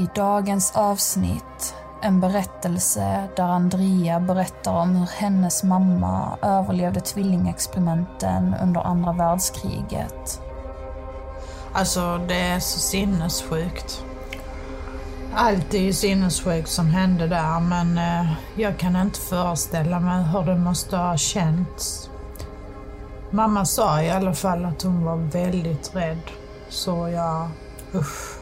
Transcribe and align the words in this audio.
I 0.00 0.08
dagens 0.14 0.76
avsnitt 0.76 1.74
en 2.02 2.20
berättelse 2.20 3.28
där 3.36 3.44
Andrea 3.44 4.20
berättar 4.20 4.72
om 4.72 4.96
hur 4.96 5.06
hennes 5.06 5.62
mamma 5.62 6.38
överlevde 6.42 7.00
tvillingexperimenten 7.00 8.54
under 8.62 8.80
andra 8.80 9.12
världskriget. 9.12 10.40
Alltså 11.72 12.18
det 12.28 12.40
är 12.40 12.60
så 12.60 12.78
sinnessjukt. 12.78 14.04
Allt 15.34 15.74
är 15.74 15.82
ju 15.82 15.92
sinnessjukt 15.92 16.68
som 16.68 16.86
hände 16.86 17.26
där 17.26 17.60
men 17.60 17.98
eh, 17.98 18.32
jag 18.56 18.78
kan 18.78 18.96
inte 18.96 19.20
föreställa 19.20 20.00
mig 20.00 20.24
hur 20.24 20.42
det 20.42 20.58
måste 20.58 20.96
ha 20.96 21.16
känts. 21.16 22.10
Mamma 23.30 23.64
sa 23.64 24.02
i 24.02 24.10
alla 24.10 24.34
fall 24.34 24.64
att 24.64 24.82
hon 24.82 25.04
var 25.04 25.16
väldigt 25.16 25.96
rädd. 25.96 26.30
Så 26.68 27.08
jag, 27.08 27.48
usch. 27.94 28.39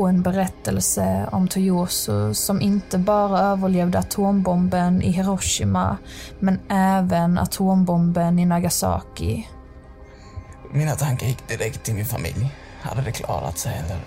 Och 0.00 0.08
en 0.08 0.22
berättelse 0.22 1.28
om 1.32 1.48
Toyosu 1.48 2.34
som 2.34 2.60
inte 2.60 2.98
bara 2.98 3.38
överlevde 3.40 3.98
atombomben 3.98 5.02
i 5.02 5.10
Hiroshima 5.10 5.96
men 6.38 6.60
även 6.68 7.38
atombomben 7.38 8.38
i 8.38 8.46
Nagasaki. 8.46 9.48
Mina 10.72 10.92
tankar 10.94 11.26
gick 11.26 11.48
direkt 11.48 11.82
till 11.82 11.94
min 11.94 12.04
familj. 12.04 12.54
Hade 12.80 13.02
det 13.02 13.12
klarat 13.12 13.58
sig 13.58 13.82
eller 13.84 14.00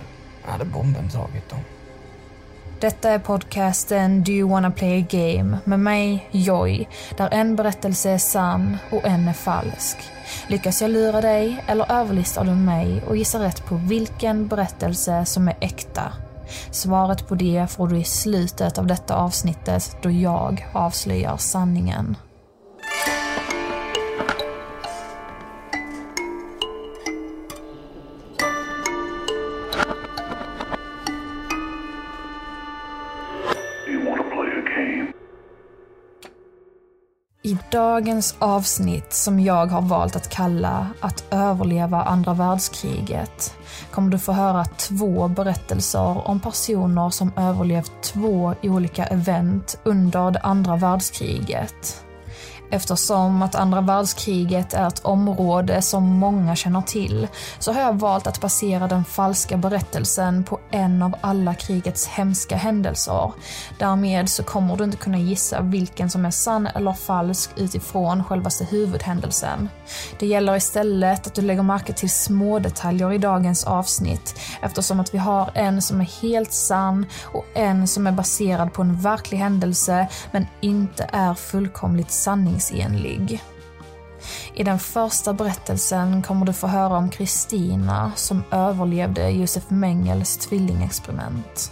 hade 0.45 0.65
bomben 0.65 1.09
tagit 1.09 1.49
dem? 1.49 1.59
Detta 2.79 3.09
är 3.09 3.19
podcasten 3.19 4.23
Do 4.23 4.31
you 4.31 4.49
wanna 4.49 4.71
play 4.71 5.01
a 5.01 5.05
game 5.09 5.57
med 5.63 5.79
mig, 5.79 6.29
Joy, 6.31 6.87
där 7.17 7.29
en 7.31 7.55
berättelse 7.55 8.09
är 8.09 8.17
sann 8.17 8.77
och 8.91 9.05
en 9.05 9.27
är 9.27 9.33
falsk. 9.33 9.97
Lyckas 10.47 10.81
jag 10.81 10.91
lura 10.91 11.21
dig 11.21 11.63
eller 11.67 11.91
överlistar 11.91 12.45
du 12.45 12.51
mig 12.51 13.03
och 13.07 13.17
gissar 13.17 13.39
rätt 13.39 13.65
på 13.65 13.75
vilken 13.75 14.47
berättelse 14.47 15.25
som 15.25 15.47
är 15.47 15.57
äkta? 15.59 16.13
Svaret 16.71 17.27
på 17.27 17.35
det 17.35 17.67
får 17.69 17.87
du 17.87 17.97
i 17.97 18.03
slutet 18.03 18.77
av 18.77 18.87
detta 18.87 19.15
avsnittet 19.15 19.97
då 20.01 20.11
jag 20.11 20.67
avslöjar 20.73 21.37
sanningen. 21.37 22.15
Dagens 37.73 38.35
avsnitt 38.39 39.13
som 39.13 39.39
jag 39.39 39.65
har 39.65 39.81
valt 39.81 40.15
att 40.15 40.29
kalla 40.29 40.87
Att 40.99 41.23
överleva 41.31 42.03
andra 42.03 42.33
världskriget 42.33 43.55
kommer 43.91 44.11
du 44.11 44.19
få 44.19 44.31
höra 44.31 44.65
två 44.65 45.27
berättelser 45.27 46.27
om 46.27 46.39
personer 46.39 47.09
som 47.09 47.31
överlevt 47.37 47.91
två 48.01 48.55
olika 48.63 49.05
event 49.05 49.79
under 49.83 50.31
det 50.31 50.39
andra 50.39 50.75
världskriget. 50.75 52.03
Eftersom 52.73 53.41
att 53.41 53.55
andra 53.55 53.81
världskriget 53.81 54.73
är 54.73 54.87
ett 54.87 54.99
område 54.99 55.81
som 55.81 56.03
många 56.03 56.55
känner 56.55 56.81
till 56.81 57.27
så 57.59 57.73
har 57.73 57.81
jag 57.81 57.99
valt 57.99 58.27
att 58.27 58.41
basera 58.41 58.87
den 58.87 59.05
falska 59.05 59.57
berättelsen 59.57 60.43
på 60.43 60.59
en 60.71 61.01
av 61.01 61.15
alla 61.21 61.53
krigets 61.53 62.07
hemska 62.07 62.55
händelser. 62.55 63.31
Därmed 63.79 64.29
så 64.29 64.43
kommer 64.43 64.77
du 64.77 64.83
inte 64.83 64.97
kunna 64.97 65.17
gissa 65.17 65.61
vilken 65.61 66.09
som 66.09 66.25
är 66.25 66.31
sann 66.31 66.67
eller 66.67 66.93
falsk 66.93 67.49
utifrån 67.55 68.23
självaste 68.23 68.65
huvudhändelsen. 68.65 69.69
Det 70.19 70.25
gäller 70.25 70.55
istället 70.55 71.27
att 71.27 71.33
du 71.33 71.41
lägger 71.41 71.63
märke 71.63 71.93
till 71.93 72.09
små 72.09 72.59
detaljer 72.59 73.13
i 73.13 73.17
dagens 73.17 73.63
avsnitt 73.63 74.39
eftersom 74.61 74.99
att 74.99 75.13
vi 75.13 75.17
har 75.17 75.51
en 75.53 75.81
som 75.81 76.01
är 76.01 76.21
helt 76.21 76.53
sann 76.53 77.05
och 77.33 77.45
en 77.53 77.87
som 77.87 78.07
är 78.07 78.11
baserad 78.11 78.73
på 78.73 78.81
en 78.81 79.01
verklig 79.01 79.37
händelse 79.37 80.07
men 80.31 80.47
inte 80.61 81.09
är 81.11 81.33
fullkomligt 81.33 82.11
sanningsenlig 82.11 82.62
sanningsenlig. 82.63 83.41
I 84.55 84.63
den 84.63 84.79
första 84.79 85.33
berättelsen 85.33 86.21
kommer 86.21 86.45
du 86.45 86.53
få 86.53 86.67
höra 86.67 86.97
om 86.97 87.09
Kristina 87.09 88.11
som 88.15 88.43
överlevde 88.51 89.29
Josef 89.29 89.69
Mengels 89.69 90.37
tvillingexperiment. 90.37 91.71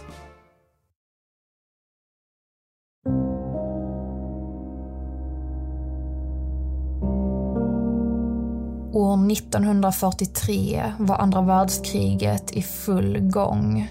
År 8.94 9.32
1943 9.32 10.92
var 10.98 11.16
andra 11.16 11.40
världskriget 11.40 12.52
i 12.52 12.62
full 12.62 13.18
gång. 13.20 13.88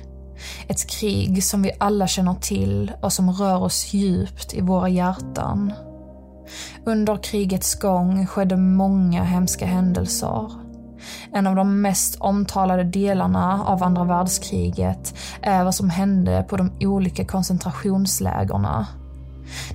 Ett 0.67 0.89
krig 0.89 1.43
som 1.43 1.61
vi 1.61 1.71
alla 1.79 2.07
känner 2.07 2.33
till 2.33 2.91
och 3.01 3.13
som 3.13 3.31
rör 3.31 3.63
oss 3.63 3.93
djupt 3.93 4.53
i 4.53 4.61
våra 4.61 4.89
hjärtan. 4.89 5.73
Under 6.85 7.17
krigets 7.23 7.75
gång 7.75 8.27
skedde 8.27 8.57
många 8.57 9.23
hemska 9.23 9.65
händelser. 9.65 10.51
En 11.33 11.47
av 11.47 11.55
de 11.55 11.81
mest 11.81 12.15
omtalade 12.19 12.83
delarna 12.83 13.63
av 13.63 13.83
andra 13.83 14.03
världskriget 14.03 15.15
är 15.41 15.63
vad 15.63 15.75
som 15.75 15.89
hände 15.89 16.45
på 16.49 16.57
de 16.57 16.71
olika 16.79 17.25
koncentrationslägerna. 17.25 18.87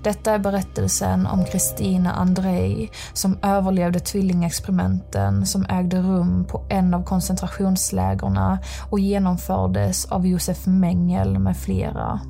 Detta 0.03 0.33
är 0.33 0.39
berättelsen 0.39 1.27
om 1.27 1.45
Kristina 1.45 2.13
Andrei 2.13 2.91
som 3.13 3.39
överlevde 3.43 4.01
tvillingexperimenten 4.01 5.47
som 5.47 5.67
ägde 5.69 5.99
rum 5.99 6.45
på 6.45 6.67
en 6.69 6.95
av 6.95 7.05
koncentrationslägerna 7.05 8.59
och 8.91 9.01
genomfördes 9.01 10.05
av 10.05 10.27
Josef 10.27 10.67
Mengel 10.67 11.39
med 11.39 11.57
flera. 11.57 12.21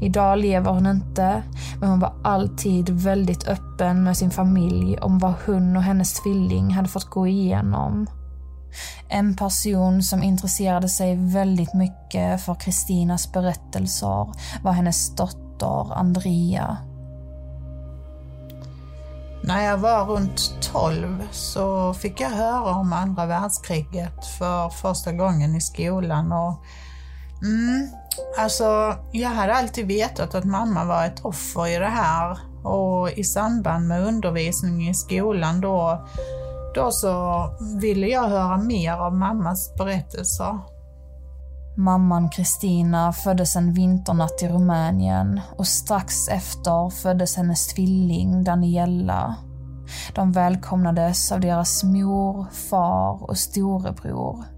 Idag 0.00 0.38
lever 0.38 0.70
hon 0.70 0.86
inte, 0.86 1.42
men 1.80 1.90
hon 1.90 2.00
var 2.00 2.14
alltid 2.24 2.90
väldigt 2.90 3.48
öppen 3.48 4.04
med 4.04 4.16
sin 4.16 4.30
familj 4.30 4.98
om 4.98 5.18
vad 5.18 5.34
hon 5.46 5.76
och 5.76 5.82
hennes 5.82 6.20
tvilling 6.20 6.70
hade 6.70 6.88
fått 6.88 7.10
gå 7.10 7.26
igenom. 7.26 8.06
En 9.08 9.36
person 9.36 10.02
som 10.02 10.22
intresserade 10.22 10.88
sig 10.88 11.16
väldigt 11.16 11.74
mycket 11.74 12.40
för 12.40 12.54
Kristinas 12.54 13.32
berättelser 13.32 14.32
var 14.62 14.72
hennes 14.72 15.16
dotter 15.16 15.94
Andrea. 15.94 16.76
När 19.42 19.64
jag 19.64 19.78
var 19.78 20.04
runt 20.04 20.54
12 20.72 21.22
så 21.30 21.94
fick 21.94 22.20
jag 22.20 22.30
höra 22.30 22.74
om 22.74 22.92
andra 22.92 23.26
världskriget 23.26 24.26
för 24.38 24.68
första 24.68 25.12
gången 25.12 25.54
i 25.54 25.60
skolan 25.60 26.32
och 26.32 26.64
mm, 27.42 27.88
Alltså, 28.38 28.94
jag 29.12 29.28
hade 29.28 29.54
alltid 29.54 29.86
vetat 29.86 30.34
att 30.34 30.44
mamma 30.44 30.84
var 30.84 31.04
ett 31.04 31.24
offer 31.24 31.66
i 31.66 31.78
det 31.78 31.86
här 31.86 32.38
och 32.64 33.10
i 33.10 33.24
samband 33.24 33.88
med 33.88 34.06
undervisning 34.06 34.88
i 34.88 34.94
skolan 34.94 35.60
då, 35.60 36.06
då 36.74 36.90
så 36.90 37.44
ville 37.80 38.06
jag 38.06 38.28
höra 38.28 38.56
mer 38.56 38.92
av 38.92 39.14
mammas 39.14 39.74
berättelser. 39.78 40.58
Mamman 41.78 42.30
Kristina 42.30 43.12
föddes 43.12 43.56
en 43.56 43.72
vinternatt 43.72 44.42
i 44.42 44.48
Rumänien 44.48 45.40
och 45.56 45.66
strax 45.66 46.28
efter 46.28 46.90
föddes 46.90 47.36
hennes 47.36 47.66
tvilling 47.66 48.44
Daniella. 48.44 49.36
De 50.14 50.32
välkomnades 50.32 51.32
av 51.32 51.40
deras 51.40 51.84
mor, 51.84 52.46
far 52.70 53.30
och 53.30 53.38
storebror. 53.38 54.55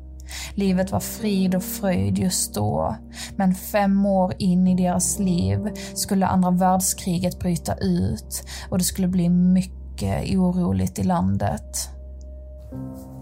Livet 0.55 0.93
var 0.93 1.01
frid 1.01 1.55
och 1.55 1.63
fröjd 1.63 2.19
just 2.19 2.55
då, 2.55 2.97
men 3.37 3.55
fem 3.55 4.07
år 4.07 4.35
in 4.39 4.67
i 4.67 4.75
deras 4.75 5.19
liv 5.19 5.59
skulle 5.95 6.27
andra 6.27 6.51
världskriget 6.51 7.39
bryta 7.39 7.75
ut 7.75 8.45
och 8.71 8.79
det 8.79 8.85
skulle 8.85 9.09
bli 9.09 9.29
mycket 9.29 10.37
oroligt 10.37 10.99
i 10.99 11.03
landet. 11.03 11.91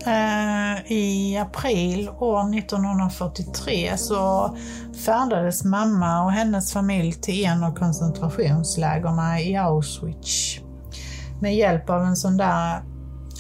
Eh, 0.07 0.93
I 0.93 1.39
april 1.39 2.09
år 2.09 2.59
1943 2.59 3.97
så 3.97 4.57
färdades 5.05 5.65
mamma 5.65 6.25
och 6.25 6.33
hennes 6.33 6.73
familj 6.73 7.13
till 7.13 7.45
en 7.45 7.65
av 7.65 7.75
koncentrationslägren 7.75 9.39
i 9.39 9.57
Auschwitz. 9.57 10.59
Med 11.41 11.57
hjälp 11.57 11.91
av 11.91 12.03
en 12.03 12.17
sån 12.17 12.37
där, 12.37 12.77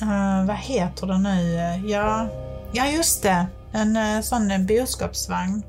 eh, 0.03 0.47
vad 0.47 0.57
heter 0.57 1.07
det 1.07 1.19
nu, 1.19 1.55
ja, 1.89 2.27
ja 2.73 2.87
just 2.87 3.23
det, 3.23 3.47
en 3.76 3.96
eh, 3.96 4.20
sån 4.20 4.49
sån 4.49 4.67
boskapsvagn. 4.67 5.62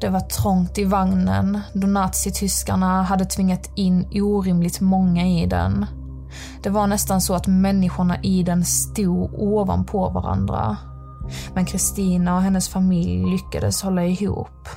Det 0.00 0.10
var 0.10 0.20
trångt 0.20 0.78
i 0.78 0.84
vagnen 0.84 1.60
då 1.72 1.86
nazityskarna 1.86 3.02
hade 3.02 3.24
tvingat 3.24 3.70
in 3.76 4.08
orimligt 4.12 4.80
många 4.80 5.26
i 5.26 5.46
den. 5.46 5.86
Det 6.62 6.70
var 6.70 6.86
nästan 6.86 7.20
så 7.20 7.34
att 7.34 7.46
människorna 7.46 8.22
i 8.22 8.42
den 8.42 8.64
stod 8.64 9.34
ovanpå 9.34 10.08
varandra. 10.08 10.76
Men 11.54 11.64
Kristina 11.64 12.36
och 12.36 12.42
hennes 12.42 12.68
familj 12.68 13.30
lyckades 13.30 13.82
hålla 13.82 14.04
ihop. 14.04 14.68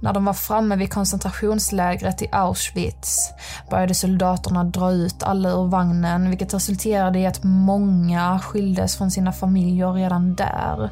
När 0.00 0.12
de 0.12 0.24
var 0.24 0.32
framme 0.32 0.76
vid 0.76 0.92
koncentrationslägret 0.92 2.22
i 2.22 2.28
Auschwitz 2.32 3.32
började 3.70 3.94
soldaterna 3.94 4.64
dra 4.64 4.92
ut 4.92 5.22
alla 5.22 5.48
ur 5.48 5.66
vagnen 5.68 6.30
vilket 6.30 6.54
resulterade 6.54 7.18
i 7.18 7.26
att 7.26 7.44
många 7.44 8.38
skildes 8.38 8.96
från 8.96 9.10
sina 9.10 9.32
familjer 9.32 9.92
redan 9.92 10.34
där. 10.34 10.90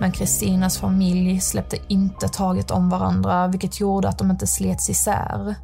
Men 0.00 0.12
Kristinas 0.12 0.78
familj 0.78 1.40
släppte 1.40 1.76
inte 1.88 2.28
taget 2.28 2.70
om 2.70 2.90
varandra 2.90 3.48
vilket 3.48 3.80
gjorde 3.80 4.08
att 4.08 4.18
de 4.18 4.30
inte 4.30 4.46
slets 4.46 4.90
isär. 4.90 5.54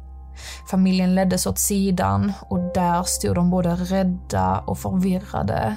Familjen 0.69 1.15
leddes 1.15 1.45
åt 1.45 1.59
sidan 1.59 2.33
och 2.41 2.59
där 2.73 3.03
stod 3.03 3.35
de 3.35 3.49
både 3.49 3.75
rädda 3.75 4.59
och 4.59 4.79
förvirrade. 4.79 5.75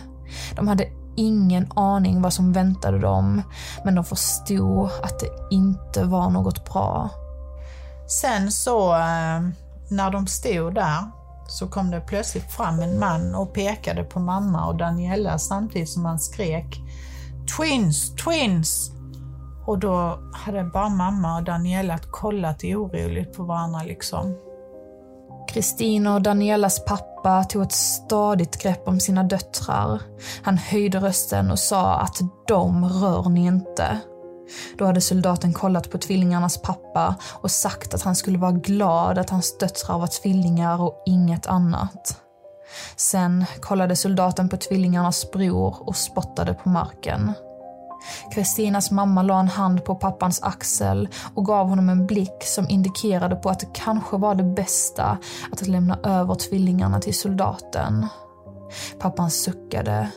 De 0.56 0.68
hade 0.68 0.84
ingen 1.18 1.72
aning 1.74 2.22
vad 2.22 2.32
som 2.32 2.52
väntade 2.52 2.98
dem, 2.98 3.42
men 3.84 3.94
de 3.94 4.04
förstod 4.04 4.90
att 5.02 5.18
det 5.18 5.30
inte 5.50 6.04
var 6.04 6.30
något 6.30 6.72
bra. 6.72 7.10
Sen 8.22 8.52
så, 8.52 8.92
eh, 8.92 9.40
när 9.90 10.10
de 10.10 10.26
stod 10.26 10.74
där, 10.74 11.10
så 11.48 11.68
kom 11.68 11.90
det 11.90 12.00
plötsligt 12.00 12.52
fram 12.52 12.80
en 12.80 12.98
man 12.98 13.34
och 13.34 13.54
pekade 13.54 14.04
på 14.04 14.20
mamma 14.20 14.66
och 14.66 14.76
Daniela 14.76 15.38
samtidigt 15.38 15.88
som 15.88 16.04
han 16.04 16.18
skrek 16.18 16.80
Twins, 17.56 18.14
twins! 18.14 18.92
Och 19.66 19.78
då 19.78 20.18
hade 20.32 20.64
bara 20.64 20.88
mamma 20.88 21.36
och 21.36 21.44
Daniela 21.44 21.98
kollat 22.10 22.64
oroligt 22.64 23.36
på 23.36 23.42
varandra 23.42 23.82
liksom. 23.82 24.34
Kristina 25.48 26.14
och 26.14 26.22
Danielas 26.22 26.84
pappa 26.84 27.44
tog 27.44 27.62
ett 27.62 27.72
stadigt 27.72 28.62
grepp 28.62 28.88
om 28.88 29.00
sina 29.00 29.22
döttrar. 29.22 30.02
Han 30.42 30.58
höjde 30.58 30.98
rösten 30.98 31.50
och 31.50 31.58
sa 31.58 31.94
att 31.94 32.20
de 32.48 32.84
rör 32.84 33.28
ni 33.28 33.46
inte. 33.46 33.98
Då 34.78 34.84
hade 34.84 35.00
soldaten 35.00 35.52
kollat 35.52 35.90
på 35.90 35.98
tvillingarnas 35.98 36.62
pappa 36.62 37.14
och 37.24 37.50
sagt 37.50 37.94
att 37.94 38.02
han 38.02 38.16
skulle 38.16 38.38
vara 38.38 38.52
glad 38.52 39.18
att 39.18 39.30
hans 39.30 39.58
döttrar 39.58 39.98
var 39.98 40.06
tvillingar 40.06 40.82
och 40.82 41.02
inget 41.06 41.46
annat. 41.46 42.16
Sen 42.96 43.44
kollade 43.60 43.96
soldaten 43.96 44.48
på 44.48 44.56
tvillingarnas 44.56 45.30
bror 45.30 45.76
och 45.80 45.96
spottade 45.96 46.54
på 46.54 46.68
marken. 46.68 47.32
Kristinas 48.34 48.90
mamma 48.90 49.22
la 49.22 49.40
en 49.40 49.48
hand 49.48 49.84
på 49.84 49.94
pappans 49.94 50.42
axel 50.42 51.08
och 51.34 51.46
gav 51.46 51.68
honom 51.68 51.88
en 51.88 52.06
blick 52.06 52.44
som 52.44 52.68
indikerade 52.68 53.36
på 53.36 53.50
att 53.50 53.60
det 53.60 53.68
kanske 53.74 54.16
var 54.16 54.34
det 54.34 54.44
bästa 54.44 55.18
att 55.52 55.66
lämna 55.66 55.98
över 56.02 56.34
tvillingarna 56.34 57.00
till 57.00 57.18
soldaten. 57.18 58.06
Pappan 58.98 59.30
suckade 59.30 60.10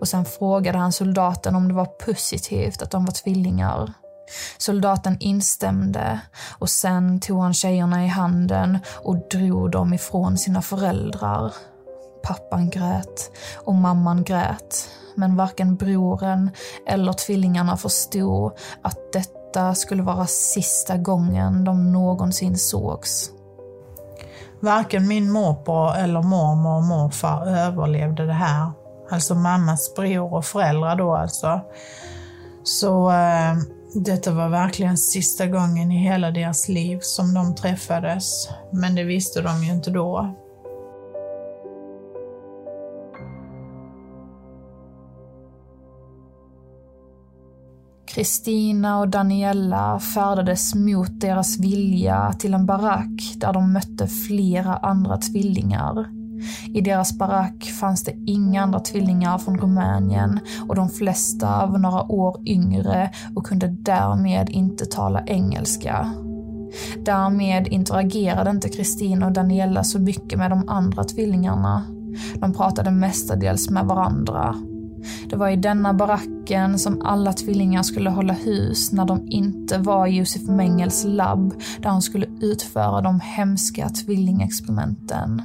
och 0.00 0.08
sen 0.08 0.24
frågade 0.24 0.78
han 0.78 0.92
soldaten 0.92 1.54
om 1.54 1.68
det 1.68 1.74
var 1.74 1.84
positivt 1.84 2.82
att 2.82 2.90
de 2.90 3.04
var 3.04 3.12
tvillingar. 3.12 3.92
Soldaten 4.58 5.16
instämde 5.20 6.20
och 6.58 6.70
sen 6.70 7.20
tog 7.20 7.40
han 7.40 7.54
tjejerna 7.54 8.04
i 8.04 8.08
handen 8.08 8.78
och 9.04 9.28
drog 9.28 9.70
dem 9.70 9.94
ifrån 9.94 10.38
sina 10.38 10.62
föräldrar. 10.62 11.52
Pappan 12.22 12.70
grät 12.70 13.30
och 13.56 13.74
mamman 13.74 14.24
grät 14.24 14.88
men 15.14 15.36
varken 15.36 15.76
broren 15.76 16.50
eller 16.86 17.12
tvillingarna 17.12 17.76
förstod 17.76 18.52
att 18.82 19.12
detta 19.12 19.74
skulle 19.74 20.02
vara 20.02 20.26
sista 20.26 20.96
gången 20.96 21.64
de 21.64 21.92
någonsin 21.92 22.58
sågs. 22.58 23.30
Varken 24.60 25.08
min 25.08 25.30
morbror 25.30 25.96
eller 25.96 26.22
mormor 26.22 26.76
och 26.76 26.82
morfar 26.82 27.46
överlevde 27.46 28.26
det 28.26 28.32
här. 28.32 28.72
Alltså 29.10 29.34
mammas 29.34 29.94
bror 29.94 30.34
och 30.34 30.44
föräldrar 30.44 30.96
då 30.96 31.16
alltså. 31.16 31.60
Så 32.62 33.10
eh, 33.10 33.54
detta 33.94 34.30
var 34.30 34.48
verkligen 34.48 34.98
sista 34.98 35.46
gången 35.46 35.92
i 35.92 35.98
hela 35.98 36.30
deras 36.30 36.68
liv 36.68 36.98
som 37.02 37.34
de 37.34 37.54
träffades. 37.54 38.48
Men 38.70 38.94
det 38.94 39.04
visste 39.04 39.40
de 39.42 39.64
ju 39.64 39.72
inte 39.72 39.90
då. 39.90 40.34
Kristina 48.14 48.98
och 48.98 49.08
Daniela 49.08 49.98
färdades 49.98 50.74
mot 50.74 51.20
deras 51.20 51.58
vilja 51.58 52.32
till 52.38 52.54
en 52.54 52.66
barack 52.66 53.34
där 53.36 53.52
de 53.52 53.72
mötte 53.72 54.06
flera 54.06 54.76
andra 54.76 55.16
tvillingar. 55.16 56.08
I 56.74 56.80
deras 56.80 57.18
barack 57.18 57.64
fanns 57.80 58.04
det 58.04 58.14
inga 58.26 58.62
andra 58.62 58.80
tvillingar 58.80 59.38
från 59.38 59.58
Rumänien 59.58 60.40
och 60.68 60.74
de 60.74 60.88
flesta 60.88 61.66
var 61.66 61.78
några 61.78 62.12
år 62.12 62.42
yngre 62.46 63.10
och 63.36 63.46
kunde 63.46 63.68
därmed 63.68 64.50
inte 64.50 64.86
tala 64.86 65.22
engelska. 65.26 66.12
Därmed 67.04 67.68
interagerade 67.68 68.50
inte 68.50 68.68
Kristina 68.68 69.26
och 69.26 69.32
Daniela 69.32 69.84
så 69.84 69.98
mycket 69.98 70.38
med 70.38 70.50
de 70.50 70.68
andra 70.68 71.04
tvillingarna. 71.04 71.82
De 72.34 72.52
pratade 72.52 72.90
mestadels 72.90 73.70
med 73.70 73.84
varandra 73.84 74.54
det 75.30 75.36
var 75.36 75.48
i 75.48 75.56
denna 75.56 75.94
baracken 75.94 76.78
som 76.78 77.02
alla 77.02 77.32
tvillingar 77.32 77.82
skulle 77.82 78.10
hålla 78.10 78.32
hus 78.32 78.92
när 78.92 79.04
de 79.04 79.26
inte 79.28 79.78
var 79.78 80.06
i 80.06 80.16
Josef 80.16 80.42
Mengels 80.42 81.04
labb 81.04 81.54
där 81.78 81.88
han 81.88 82.02
skulle 82.02 82.26
utföra 82.40 83.00
de 83.00 83.20
hemska 83.20 83.88
tvillingexperimenten. 83.88 85.42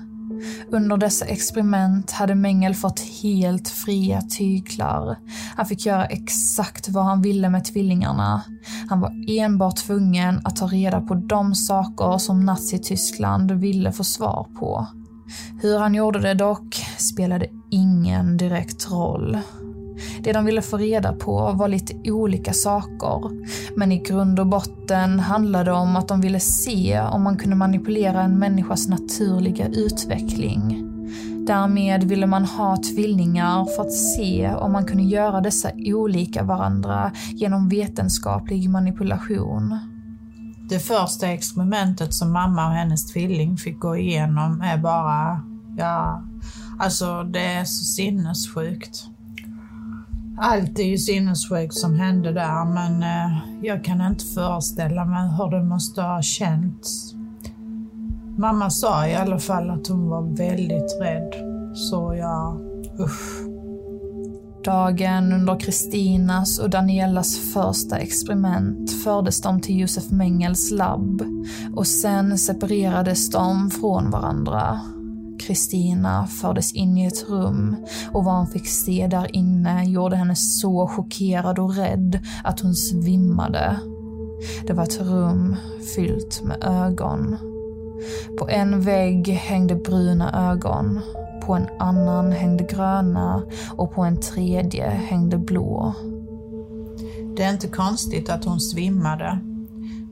Under 0.72 0.98
dessa 0.98 1.26
experiment 1.26 2.12
hade 2.12 2.36
Mengel 2.36 2.76
fått 2.76 3.00
helt 3.00 3.70
fria 3.70 4.22
tyglar. 4.22 5.18
Han 5.56 5.66
fick 5.66 5.86
göra 5.86 6.06
exakt 6.06 6.90
vad 6.90 7.06
han 7.06 7.22
ville 7.22 7.50
med 7.50 7.66
tvillingarna. 7.66 8.42
Han 8.90 9.02
var 9.02 9.12
enbart 9.28 9.78
tvungen 9.78 10.42
att 10.44 10.56
ta 10.56 10.68
reda 10.68 11.02
på 11.02 11.14
de 11.14 11.56
saker 11.56 12.18
som 12.18 12.46
Nazityskland 12.46 13.52
ville 13.52 13.92
få 13.92 14.04
svar 14.04 14.48
på. 14.60 14.88
Hur 15.62 15.80
han 15.80 15.96
gjorde 15.96 16.20
det 16.20 16.34
dock 16.34 16.86
spelade 16.98 17.48
ingen 17.70 18.38
direkt 18.38 18.92
roll. 18.92 19.38
Det 20.24 20.34
de 20.34 20.46
ville 20.46 20.62
få 20.62 20.78
reda 20.78 21.14
på 21.14 21.52
var 21.52 21.68
lite 21.68 22.12
olika 22.12 22.54
saker, 22.54 23.32
men 23.78 23.92
i 23.92 23.98
grund 23.98 24.40
och 24.40 24.48
botten 24.48 25.20
handlade 25.20 25.64
det 25.64 25.72
om 25.72 25.96
att 25.96 26.08
de 26.08 26.22
ville 26.22 26.40
se 26.40 27.02
om 27.02 27.24
man 27.24 27.38
kunde 27.38 27.56
manipulera 27.56 28.22
en 28.22 28.40
människas 28.40 28.88
naturliga 28.88 29.68
utveckling. 29.68 30.86
Därmed 31.48 32.04
ville 32.04 32.28
man 32.28 32.46
ha 32.46 32.78
tvillingar 32.78 33.66
för 33.76 33.82
att 33.82 33.94
se 33.94 34.50
om 34.50 34.72
man 34.72 34.86
kunde 34.86 35.04
göra 35.04 35.42
dessa 35.42 35.72
olika 35.76 36.44
varandra 36.44 37.12
genom 37.34 37.70
vetenskaplig 37.70 38.70
manipulation. 38.70 39.80
Det 40.70 40.80
första 40.80 41.28
experimentet 41.28 42.14
som 42.14 42.34
mamma 42.34 42.68
och 42.68 42.74
hennes 42.74 43.14
tvilling 43.14 43.58
fick 43.58 43.80
gå 43.80 43.98
igenom 43.98 44.62
är 44.62 44.78
bara, 44.78 45.42
ja, 45.78 46.24
alltså 46.80 47.24
det 47.24 47.46
är 47.46 47.64
så 47.64 47.84
sinnessjukt. 47.84 49.06
Allt 50.42 50.80
är 50.80 50.84
ju 50.84 50.98
sinnessjukt 50.98 51.74
som 51.74 52.00
hände 52.00 52.32
där, 52.32 52.66
men 52.66 53.04
eh, 53.04 53.38
jag 53.62 53.84
kan 53.84 54.02
inte 54.02 54.26
föreställa 54.26 55.06
mig 55.06 55.30
hur 55.38 55.52
det 55.52 55.64
måste 55.64 56.02
ha 56.02 56.22
känts. 56.22 57.14
Mamma 58.38 58.70
sa 58.70 59.08
i 59.08 59.16
alla 59.16 59.40
fall 59.40 59.70
att 59.70 59.88
hon 59.88 60.10
var 60.10 60.22
väldigt 60.22 61.02
rädd, 61.02 61.34
så 61.76 62.16
ja, 62.16 62.58
usch. 63.00 63.50
Dagen 64.64 65.34
under 65.34 65.60
Kristinas 65.60 66.60
och 66.60 66.70
Danielas 66.70 67.54
första 67.54 67.98
experiment 67.98 68.92
fördes 69.04 69.42
de 69.42 69.62
till 69.62 69.80
Josef 69.80 70.12
Mengels 70.12 70.72
labb 70.72 71.22
och 71.76 71.88
sen 71.88 72.38
separerades 72.38 73.30
de 73.30 73.72
från 73.72 74.12
varandra. 74.12 74.80
Kristina 75.40 76.28
fördes 76.28 76.74
in 76.74 76.98
i 76.98 77.06
ett 77.06 77.30
rum 77.30 77.76
och 78.12 78.24
vad 78.24 78.36
hon 78.36 78.48
fick 78.48 78.68
se 78.68 79.08
där 79.08 79.36
inne 79.36 79.86
gjorde 79.86 80.16
henne 80.16 80.36
så 80.36 80.88
chockerad 80.88 81.60
och 81.60 81.76
rädd 81.76 82.20
att 82.44 82.60
hon 82.60 82.76
svimmade. 82.76 83.80
Det 84.68 84.74
var 84.74 84.84
ett 84.84 85.02
rum 85.02 85.56
fyllt 85.96 86.42
med 86.44 86.64
ögon. 86.64 87.38
På 88.40 88.50
en 88.50 88.82
vägg 88.82 89.28
hängde 89.28 89.76
bruna 89.76 90.52
ögon, 90.52 91.02
på 91.46 91.54
en 91.54 91.68
annan 91.80 92.32
hängde 92.32 92.64
gröna 92.64 93.44
och 93.72 93.94
på 93.94 94.02
en 94.02 94.22
tredje 94.22 94.90
hängde 94.90 95.38
blå. 95.38 95.94
Det 97.38 97.44
är 97.44 97.52
inte 97.52 97.68
konstigt 97.68 98.30
att 98.30 98.46
hon 98.46 98.60
svimmade, 98.60 99.40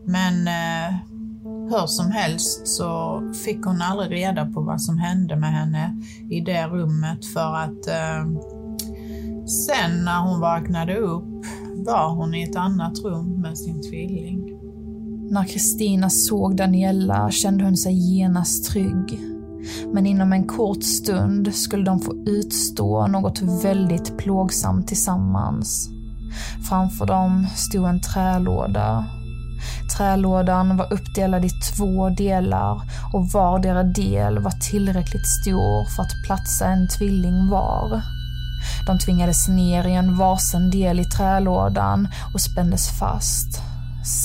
men 0.03 0.47
eh, 0.47 0.95
hur 1.69 1.87
som 1.87 2.11
helst 2.11 2.67
så 2.67 3.21
fick 3.45 3.65
hon 3.65 3.81
aldrig 3.81 4.11
reda 4.11 4.45
på 4.45 4.61
vad 4.61 4.81
som 4.81 4.97
hände 4.97 5.35
med 5.35 5.51
henne 5.51 6.01
i 6.29 6.41
det 6.41 6.67
rummet 6.67 7.25
för 7.25 7.55
att 7.55 7.87
eh, 7.87 8.27
sen 9.67 10.05
när 10.05 10.21
hon 10.21 10.39
vaknade 10.39 10.97
upp 10.97 11.45
var 11.85 12.15
hon 12.15 12.33
i 12.33 12.43
ett 12.43 12.55
annat 12.55 12.99
rum 13.03 13.41
med 13.41 13.57
sin 13.57 13.81
tvilling. 13.81 14.53
När 15.29 15.43
Kristina 15.43 16.09
såg 16.09 16.55
Daniela 16.55 17.31
kände 17.31 17.63
hon 17.63 17.77
sig 17.77 17.93
genast 17.93 18.71
trygg. 18.71 19.19
Men 19.93 20.05
inom 20.05 20.33
en 20.33 20.47
kort 20.47 20.83
stund 20.83 21.55
skulle 21.55 21.83
de 21.83 21.99
få 21.99 22.15
utstå 22.25 23.07
något 23.07 23.41
väldigt 23.41 24.17
plågsamt 24.17 24.87
tillsammans. 24.87 25.89
Framför 26.69 27.05
dem 27.05 27.47
stod 27.55 27.85
en 27.85 28.01
trälåda 28.01 29.05
trälådan 29.87 30.77
var 30.77 30.93
uppdelad 30.93 31.45
i 31.45 31.49
två 31.49 32.09
delar 32.09 32.81
och 33.13 33.31
vardera 33.31 33.83
del 33.83 34.39
var 34.39 34.51
tillräckligt 34.51 35.27
stor 35.27 35.95
för 35.95 36.03
att 36.03 36.23
platsa 36.25 36.65
en 36.65 36.87
tvilling 36.87 37.49
var. 37.49 38.01
De 38.87 38.99
tvingades 38.99 39.47
ner 39.47 39.87
i 39.87 39.93
en 39.93 40.17
varsin 40.17 40.69
del 40.71 40.99
i 40.99 41.05
trälådan 41.05 42.07
och 42.33 42.41
spändes 42.41 42.99
fast. 42.99 43.61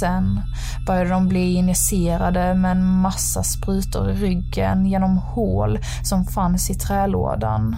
Sen 0.01 0.41
började 0.87 1.11
de 1.11 1.29
bli 1.29 1.55
injicerade 1.55 2.55
med 2.55 2.71
en 2.71 2.85
massa 2.85 3.43
sprutor 3.43 4.11
i 4.11 4.15
ryggen 4.15 4.87
genom 4.87 5.19
hål 5.19 5.79
som 6.03 6.25
fanns 6.25 6.71
i 6.71 6.75
trälådan. 6.75 7.77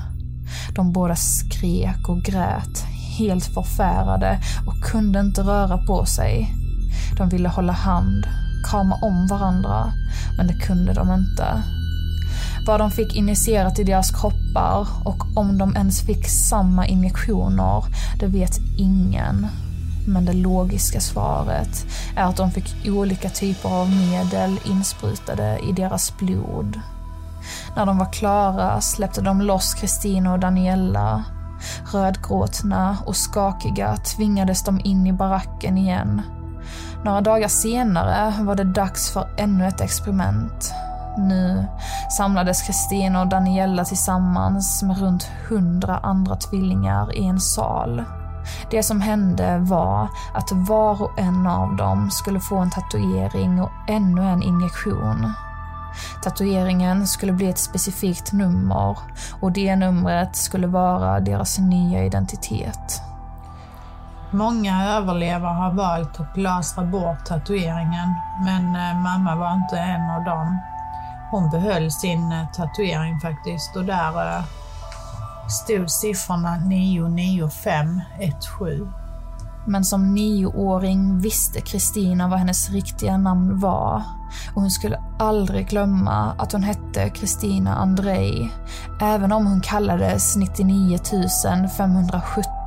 De 0.75 0.93
båda 0.93 1.17
skrek 1.17 2.09
och 2.09 2.23
grät, 2.23 2.85
helt 3.19 3.45
förfärade 3.45 4.41
och 4.67 4.81
kunde 4.81 5.21
inte 5.21 5.43
röra 5.43 5.79
på 5.79 6.07
sig. 6.07 6.64
De 7.17 7.29
ville 7.29 7.49
hålla 7.49 7.73
hand, 7.73 8.27
krama 8.71 8.95
om 9.03 9.27
varandra, 9.27 9.93
men 10.37 10.47
det 10.47 10.55
kunde 10.55 10.93
de 10.93 11.13
inte. 11.13 11.63
Vad 12.67 12.81
de 12.81 12.91
fick 12.91 13.17
injicerat 13.17 13.79
i 13.79 13.85
deras 13.85 14.11
kroppar 14.11 14.89
och 15.05 15.37
om 15.37 15.59
de 15.59 15.77
ens 15.77 16.01
fick 16.07 16.29
samma 16.29 16.87
injektioner, 16.87 17.85
det 18.21 18.27
vet 18.27 18.59
ingen. 18.79 19.47
Men 20.07 20.25
det 20.25 20.33
logiska 20.33 21.01
svaret 21.01 21.87
är 22.17 22.25
att 22.25 22.37
de 22.37 22.51
fick 22.51 22.87
olika 22.87 23.29
typer 23.31 23.69
av 23.69 23.91
medel 23.91 24.61
insprutade 24.65 25.59
i 25.69 25.73
deras 25.73 26.19
blod. 26.19 26.81
När 27.77 27.87
de 27.87 27.99
var 27.99 28.13
klara 28.13 28.81
släppte 28.81 29.21
de 29.21 29.41
loss 29.41 29.75
Kristina 29.75 30.33
och 30.33 30.39
Daniela. 30.39 31.25
Rödgråtna 31.93 32.97
och 33.07 33.17
skakiga 33.17 33.97
tvingades 33.97 34.65
de 34.65 34.81
in 34.85 35.07
i 35.07 35.13
baracken 35.13 35.79
igen. 35.79 36.23
Några 37.05 37.21
dagar 37.21 37.49
senare 37.49 38.45
var 38.45 38.55
det 38.55 38.65
dags 38.65 39.11
för 39.11 39.29
ännu 39.37 39.67
ett 39.67 39.81
experiment. 39.81 40.73
Nu 41.19 41.65
samlades 42.17 42.63
Kristina 42.63 43.21
och 43.21 43.29
Daniella 43.29 43.85
tillsammans 43.85 44.83
med 44.83 44.99
runt 44.99 45.31
hundra 45.49 45.99
andra 45.99 46.37
tvillingar 46.37 47.17
i 47.17 47.27
en 47.27 47.41
sal. 47.41 48.05
Det 48.71 48.83
som 48.83 49.01
hände 49.01 49.59
var 49.59 50.09
att 50.35 50.53
var 50.53 51.03
och 51.03 51.19
en 51.19 51.47
av 51.47 51.77
dem 51.77 52.11
skulle 52.11 52.41
få 52.41 52.59
en 52.59 52.71
tatuering 52.71 53.63
och 53.63 53.71
ännu 53.89 54.23
en 54.23 54.43
injektion. 54.43 55.33
Tatueringen 56.23 57.07
skulle 57.07 57.33
bli 57.33 57.49
ett 57.49 57.59
specifikt 57.59 58.33
nummer 58.33 58.99
och 59.41 59.53
det 59.53 59.77
numret 59.77 60.37
skulle 60.37 60.67
vara 60.67 61.21
deras 61.21 61.59
nya 61.59 62.05
identitet. 62.05 63.03
Många 64.35 64.97
överlevare 64.97 65.55
har 65.55 65.73
valt 65.73 66.21
att 66.21 66.37
lasra 66.37 66.85
bort 66.85 67.27
tatueringen, 67.27 68.15
men 68.45 68.77
eh, 68.77 68.97
mamma 69.03 69.37
var 69.37 69.55
inte 69.55 69.79
en 69.79 70.11
av 70.11 70.25
dem. 70.25 70.59
Hon 71.31 71.51
behöll 71.51 71.91
sin 71.91 72.33
eh, 72.33 72.51
tatuering 72.53 73.21
faktiskt 73.21 73.77
och 73.77 73.85
där 73.85 74.39
eh, 74.39 74.45
stod 75.49 75.91
siffrorna 75.91 76.57
99517. 76.57 78.93
Men 79.67 79.85
som 79.85 80.15
nioåring 80.15 81.19
visste 81.19 81.61
Kristina 81.61 82.29
vad 82.29 82.39
hennes 82.39 82.71
riktiga 82.71 83.17
namn 83.17 83.61
var 83.61 84.03
och 84.55 84.61
hon 84.61 84.71
skulle 84.71 85.03
aldrig 85.19 85.69
glömma 85.69 86.35
att 86.39 86.53
hon 86.53 86.63
hette 86.63 87.11
Kristina 87.11 87.75
Andrei, 87.75 88.51
även 89.01 89.33
om 89.33 89.47
hon 89.47 89.61
kallades 89.61 90.37
99 90.37 90.99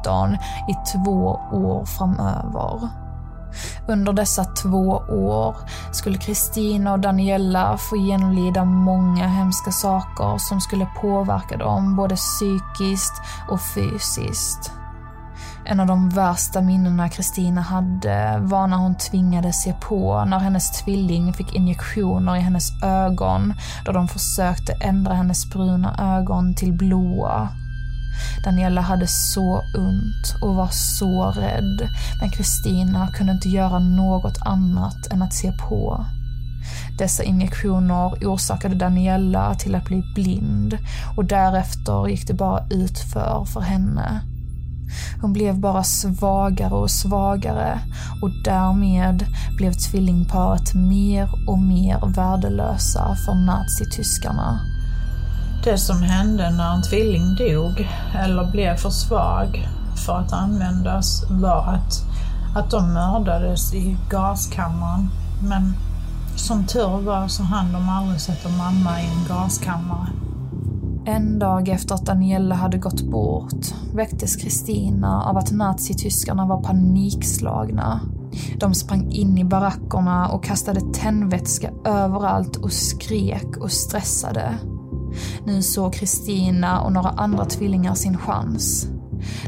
517 0.07 0.37
i 0.67 0.73
två 0.93 1.39
år 1.51 1.85
framöver. 1.85 2.89
Under 3.87 4.13
dessa 4.13 4.43
två 4.43 4.87
år 5.09 5.55
skulle 5.91 6.17
Kristina 6.17 6.93
och 6.93 6.99
Daniela 6.99 7.77
få 7.77 7.97
genomlida 7.97 8.65
många 8.65 9.27
hemska 9.27 9.71
saker 9.71 10.37
som 10.37 10.61
skulle 10.61 10.87
påverka 11.01 11.57
dem 11.57 11.95
både 11.95 12.15
psykiskt 12.15 13.21
och 13.49 13.61
fysiskt. 13.61 14.71
En 15.65 15.79
av 15.79 15.87
de 15.87 16.09
värsta 16.09 16.61
minnena 16.61 17.09
Kristina 17.09 17.61
hade 17.61 18.39
var 18.39 18.67
när 18.67 18.77
hon 18.77 18.95
tvingades 18.95 19.63
se 19.63 19.73
på 19.73 20.25
när 20.25 20.39
hennes 20.39 20.71
tvilling 20.71 21.33
fick 21.33 21.55
injektioner 21.55 22.35
i 22.35 22.39
hennes 22.39 22.83
ögon 22.83 23.53
då 23.85 23.91
de 23.91 24.07
försökte 24.07 24.73
ändra 24.73 25.13
hennes 25.13 25.49
bruna 25.49 26.17
ögon 26.17 26.55
till 26.55 26.73
blåa. 26.73 27.49
Daniela 28.43 28.81
hade 28.81 29.07
så 29.07 29.62
ont 29.75 30.36
och 30.41 30.55
var 30.55 30.69
så 30.71 31.31
rädd, 31.31 31.89
men 32.21 32.29
Kristina 32.29 33.07
kunde 33.07 33.33
inte 33.33 33.50
göra 33.50 33.79
något 33.79 34.38
annat 34.45 35.07
än 35.12 35.21
att 35.21 35.33
se 35.33 35.51
på. 35.51 36.05
Dessa 36.97 37.24
injektioner 37.24 38.27
orsakade 38.27 38.75
Daniela 38.75 39.55
till 39.55 39.75
att 39.75 39.86
bli 39.86 40.03
blind 40.15 40.77
och 41.17 41.25
därefter 41.25 42.07
gick 42.07 42.27
det 42.27 42.33
bara 42.33 42.67
utför 42.69 43.45
för 43.45 43.62
henne. 43.62 44.21
Hon 45.21 45.33
blev 45.33 45.59
bara 45.59 45.83
svagare 45.83 46.74
och 46.74 46.91
svagare 46.91 47.79
och 48.21 48.29
därmed 48.43 49.25
blev 49.57 49.74
tvillingparet 49.74 50.74
mer 50.74 51.29
och 51.47 51.59
mer 51.59 52.07
värdelösa 52.15 53.15
för 53.25 53.36
nazityskarna. 53.36 54.76
Det 55.71 55.77
som 55.77 56.01
hände 56.01 56.50
när 56.50 56.75
en 56.75 56.81
tvilling 56.81 57.36
dog 57.36 57.89
eller 58.15 58.51
blev 58.51 58.75
för 58.75 58.89
svag 58.89 59.67
för 60.05 60.13
att 60.13 60.33
användas 60.33 61.24
var 61.29 61.63
att, 61.63 62.03
att 62.55 62.71
de 62.71 62.93
mördades 62.93 63.74
i 63.74 63.97
gaskammaren. 64.09 65.09
Men 65.50 65.74
som 66.36 66.65
tur 66.65 67.01
var 67.01 67.27
så 67.27 67.43
hann 67.43 67.74
de 67.74 67.89
aldrig 67.89 68.21
sätta 68.21 68.50
mamma 68.50 69.01
i 69.01 69.05
en 69.05 69.27
gaskammare. 69.29 70.07
En 71.05 71.39
dag 71.39 71.69
efter 71.69 71.95
att 71.95 72.05
Daniela 72.05 72.55
hade 72.55 72.77
gått 72.77 73.01
bort 73.01 73.65
väcktes 73.93 74.36
Kristina 74.36 75.24
av 75.24 75.38
att 75.38 75.51
nazityskarna 75.51 76.45
var 76.45 76.63
panikslagna. 76.63 78.00
De 78.59 78.74
sprang 78.74 79.12
in 79.12 79.38
i 79.38 79.43
barackerna 79.43 80.27
och 80.27 80.43
kastade 80.43 80.81
tändvätska 80.93 81.69
överallt 81.86 82.55
och 82.55 82.71
skrek 82.71 83.57
och 83.57 83.71
stressade. 83.71 84.57
Nu 85.47 85.61
såg 85.61 85.93
Kristina 85.93 86.81
och 86.81 86.93
några 86.93 87.09
andra 87.09 87.45
tvillingar 87.45 87.95
sin 87.95 88.17
chans. 88.17 88.87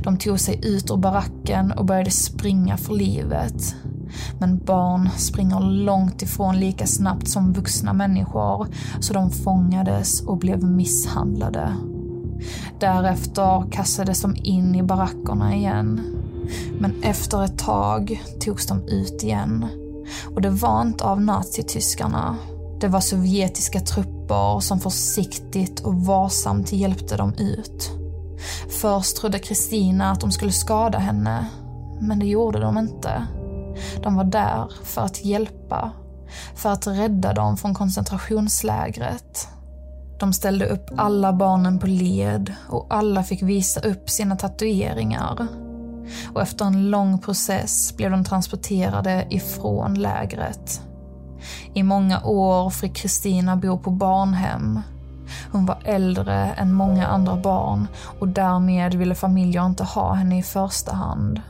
De 0.03 0.17
tog 0.17 0.39
sig 0.39 0.59
ut 0.63 0.91
ur 0.91 0.97
baracken 0.97 1.71
och 1.71 1.85
började 1.85 2.11
springa 2.11 2.77
för 2.77 2.93
livet. 2.93 3.75
Men 4.39 4.57
barn 4.57 5.09
springer 5.17 5.59
långt 5.59 6.21
ifrån 6.21 6.59
lika 6.59 6.87
snabbt 6.87 7.27
som 7.27 7.53
vuxna 7.53 7.93
människor, 7.93 8.67
så 8.99 9.13
de 9.13 9.31
fångades 9.31 10.21
och 10.21 10.37
blev 10.37 10.63
misshandlade. 10.63 11.75
Därefter 12.79 13.71
kastades 13.71 14.21
de 14.21 14.35
in 14.35 14.75
i 14.75 14.83
barackerna 14.83 15.55
igen. 15.55 16.01
Men 16.79 17.03
efter 17.03 17.43
ett 17.43 17.57
tag 17.57 18.23
togs 18.39 18.67
de 18.67 18.83
ut 18.87 19.23
igen. 19.23 19.65
Och 20.35 20.41
det 20.41 20.49
var 20.49 20.81
inte 20.81 21.03
av 21.03 21.21
nazityskarna. 21.21 22.37
Det 22.79 22.87
var 22.87 22.99
sovjetiska 22.99 23.79
trupper 23.79 24.59
som 24.59 24.79
försiktigt 24.79 25.79
och 25.79 25.95
varsamt 25.95 26.71
hjälpte 26.71 27.17
dem 27.17 27.33
ut. 27.33 27.91
Först 28.81 29.17
trodde 29.17 29.39
Kristina 29.39 30.11
att 30.11 30.19
de 30.19 30.31
skulle 30.31 30.51
skada 30.51 30.97
henne, 30.97 31.45
men 32.01 32.19
det 32.19 32.25
gjorde 32.25 32.59
de 32.59 32.77
inte. 32.77 33.27
De 34.03 34.15
var 34.15 34.23
där 34.23 34.71
för 34.83 35.01
att 35.01 35.25
hjälpa, 35.25 35.91
för 36.55 36.69
att 36.69 36.87
rädda 36.87 37.33
dem 37.33 37.57
från 37.57 37.73
koncentrationslägret. 37.73 39.47
De 40.19 40.33
ställde 40.33 40.65
upp 40.65 40.89
alla 40.97 41.33
barnen 41.33 41.79
på 41.79 41.87
led 41.87 42.53
och 42.69 42.87
alla 42.89 43.23
fick 43.23 43.41
visa 43.41 43.79
upp 43.79 44.09
sina 44.09 44.35
tatueringar. 44.35 45.47
Och 46.33 46.41
efter 46.41 46.65
en 46.65 46.89
lång 46.89 47.19
process 47.19 47.93
blev 47.97 48.11
de 48.11 48.23
transporterade 48.23 49.27
ifrån 49.29 49.93
lägret. 49.93 50.81
I 51.73 51.83
många 51.83 52.23
år 52.23 52.69
fick 52.69 52.95
Kristina 52.95 53.55
bo 53.55 53.77
på 53.77 53.91
barnhem. 53.91 54.81
Hon 55.51 55.65
var 55.65 55.77
äldre 55.85 56.33
än 56.33 56.73
många 56.73 57.07
andra 57.07 57.35
barn 57.35 57.87
och 58.19 58.27
därmed 58.27 58.93
ville 58.93 59.15
familjer 59.15 59.65
inte 59.65 59.83
ha 59.83 60.13
henne 60.13 60.39
i 60.39 60.43
första 60.43 60.95
hand. 60.95 61.41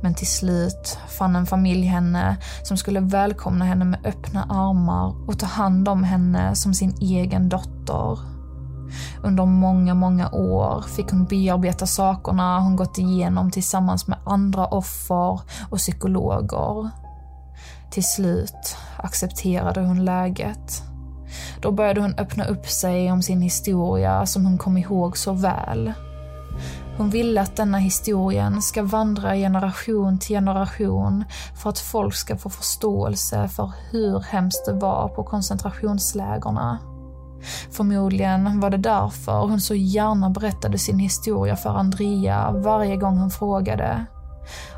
Men 0.00 0.14
till 0.14 0.26
slut 0.26 0.98
fann 1.18 1.36
en 1.36 1.46
familj 1.46 1.86
henne 1.86 2.36
som 2.62 2.76
skulle 2.76 3.00
välkomna 3.00 3.64
henne 3.64 3.84
med 3.84 4.06
öppna 4.06 4.42
armar 4.42 5.28
och 5.28 5.38
ta 5.38 5.46
hand 5.46 5.88
om 5.88 6.04
henne 6.04 6.54
som 6.54 6.74
sin 6.74 6.94
egen 7.00 7.48
dotter. 7.48 8.18
Under 9.22 9.44
många, 9.46 9.94
många 9.94 10.30
år 10.30 10.82
fick 10.82 11.10
hon 11.10 11.24
bearbeta 11.24 11.86
sakerna 11.86 12.60
hon 12.60 12.76
gått 12.76 12.98
igenom 12.98 13.50
tillsammans 13.50 14.06
med 14.06 14.18
andra 14.24 14.66
offer 14.66 15.40
och 15.70 15.78
psykologer. 15.78 16.90
Till 17.90 18.04
slut 18.04 18.76
accepterade 18.96 19.80
hon 19.80 20.04
läget. 20.04 20.82
Då 21.60 21.72
började 21.72 22.00
hon 22.00 22.14
öppna 22.18 22.44
upp 22.44 22.66
sig 22.66 23.12
om 23.12 23.22
sin 23.22 23.42
historia 23.42 24.26
som 24.26 24.46
hon 24.46 24.58
kom 24.58 24.76
ihåg 24.76 25.16
så 25.16 25.32
väl. 25.32 25.92
Hon 26.96 27.10
ville 27.10 27.40
att 27.40 27.56
denna 27.56 27.78
historien 27.78 28.62
ska 28.62 28.82
vandra 28.82 29.34
generation 29.34 30.18
till 30.18 30.36
generation 30.36 31.24
för 31.54 31.70
att 31.70 31.78
folk 31.78 32.14
ska 32.14 32.36
få 32.36 32.50
förståelse 32.50 33.48
för 33.48 33.72
hur 33.90 34.20
hemskt 34.20 34.66
det 34.66 34.72
var 34.72 35.08
på 35.08 35.24
koncentrationslägerna. 35.24 36.78
Förmodligen 37.70 38.60
var 38.60 38.70
det 38.70 38.76
därför 38.76 39.40
hon 39.40 39.60
så 39.60 39.74
gärna 39.74 40.30
berättade 40.30 40.78
sin 40.78 40.98
historia 40.98 41.56
för 41.56 41.70
Andrea 41.70 42.50
varje 42.50 42.96
gång 42.96 43.18
hon 43.18 43.30
frågade. 43.30 44.06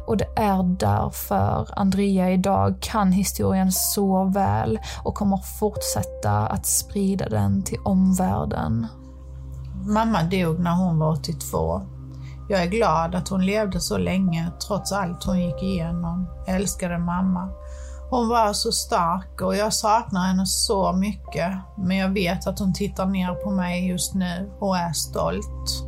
Och 0.09 0.17
det 0.17 0.29
är 0.37 0.62
därför 0.62 1.69
Andrea 1.77 2.31
idag 2.31 2.77
kan 2.81 3.12
historien 3.12 3.73
så 3.73 4.25
väl 4.25 4.79
och 5.03 5.15
kommer 5.15 5.37
fortsätta 5.37 6.47
att 6.47 6.67
sprida 6.67 7.29
den 7.29 7.62
till 7.62 7.79
omvärlden. 7.85 8.87
Mamma 9.87 10.23
dog 10.23 10.59
när 10.59 10.75
hon 10.75 10.99
var 10.99 11.12
82. 11.12 11.83
Jag 12.49 12.62
är 12.62 12.67
glad 12.67 13.15
att 13.15 13.29
hon 13.29 13.47
levde 13.47 13.81
så 13.81 13.99
länge 13.99 14.50
trots 14.67 14.93
allt 14.93 15.25
hon 15.25 15.41
gick 15.41 15.62
igenom. 15.62 16.27
Jag 16.47 16.57
älskade 16.57 16.99
mamma. 16.99 17.49
Hon 18.11 18.29
var 18.29 18.53
så 18.53 18.73
stark 18.73 19.41
och 19.41 19.57
jag 19.57 19.73
saknar 19.73 20.21
henne 20.21 20.47
så 20.47 20.93
mycket. 20.93 21.53
Men 21.77 21.97
jag 21.97 22.09
vet 22.09 22.47
att 22.47 22.59
hon 22.59 22.75
tittar 22.75 23.07
ner 23.07 23.35
på 23.35 23.50
mig 23.50 23.88
just 23.88 24.15
nu 24.15 24.50
och 24.61 24.77
är 24.77 24.93
stolt. 24.93 25.88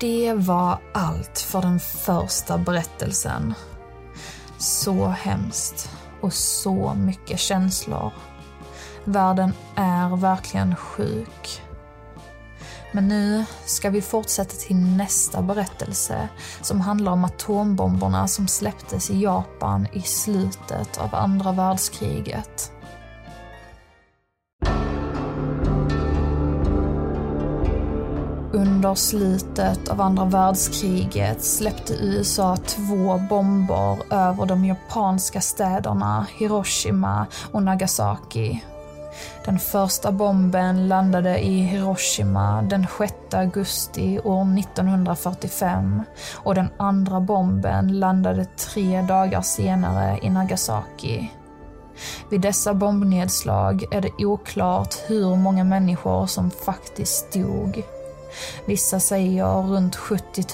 Det 0.00 0.32
var 0.34 0.78
allt 0.94 1.38
för 1.38 1.62
den 1.62 1.80
första 1.80 2.58
berättelsen. 2.58 3.54
Så 4.58 5.06
hemskt 5.06 5.90
och 6.20 6.32
så 6.32 6.94
mycket 6.94 7.38
känslor. 7.38 8.12
Världen 9.04 9.52
är 9.74 10.16
verkligen 10.16 10.76
sjuk. 10.76 11.62
Men 12.92 13.08
nu 13.08 13.44
ska 13.66 13.90
vi 13.90 14.02
fortsätta 14.02 14.54
till 14.56 14.76
nästa 14.76 15.42
berättelse 15.42 16.28
som 16.60 16.80
handlar 16.80 17.12
om 17.12 17.24
atombomberna 17.24 18.28
som 18.28 18.48
släpptes 18.48 19.10
i 19.10 19.22
Japan 19.22 19.86
i 19.92 20.00
slutet 20.00 20.98
av 20.98 21.14
andra 21.14 21.52
världskriget. 21.52 22.72
Under 28.52 28.94
slutet 28.94 29.88
av 29.88 30.00
andra 30.00 30.24
världskriget 30.24 31.44
släppte 31.44 31.94
USA 31.94 32.56
två 32.56 33.20
bomber 33.28 33.98
över 34.14 34.46
de 34.46 34.64
japanska 34.64 35.40
städerna 35.40 36.26
Hiroshima 36.38 37.26
och 37.52 37.62
Nagasaki. 37.62 38.64
Den 39.44 39.58
första 39.58 40.12
bomben 40.12 40.88
landade 40.88 41.38
i 41.38 41.60
Hiroshima 41.60 42.62
den 42.62 42.86
6 42.98 43.14
augusti 43.34 44.20
år 44.24 44.58
1945 44.58 46.02
och 46.34 46.54
den 46.54 46.68
andra 46.76 47.20
bomben 47.20 48.00
landade 48.00 48.44
tre 48.44 49.02
dagar 49.02 49.42
senare 49.42 50.18
i 50.22 50.30
Nagasaki. 50.30 51.30
Vid 52.30 52.40
dessa 52.40 52.74
bombnedslag 52.74 53.84
är 53.90 54.00
det 54.00 54.24
oklart 54.24 54.94
hur 55.06 55.36
många 55.36 55.64
människor 55.64 56.26
som 56.26 56.50
faktiskt 56.50 57.32
dog. 57.32 57.84
Vissa 58.66 59.00
säger 59.00 59.62
runt 59.62 59.96
70 59.96 60.44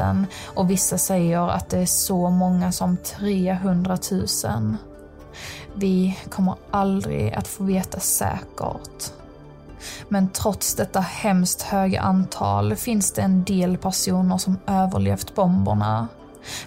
000 0.00 0.26
och 0.46 0.70
vissa 0.70 0.98
säger 0.98 1.48
att 1.48 1.68
det 1.68 1.78
är 1.78 1.86
så 1.86 2.30
många 2.30 2.72
som 2.72 2.96
300 2.96 3.98
000. 4.10 4.76
Vi 5.74 6.18
kommer 6.30 6.54
aldrig 6.70 7.34
att 7.34 7.48
få 7.48 7.64
veta 7.64 8.00
säkert. 8.00 9.12
Men 10.08 10.28
trots 10.28 10.74
detta 10.74 11.00
hemskt 11.00 11.62
höga 11.62 12.00
antal 12.00 12.76
finns 12.76 13.12
det 13.12 13.22
en 13.22 13.44
del 13.44 13.78
personer 13.78 14.38
som 14.38 14.58
överlevt 14.66 15.34
bomberna. 15.34 16.08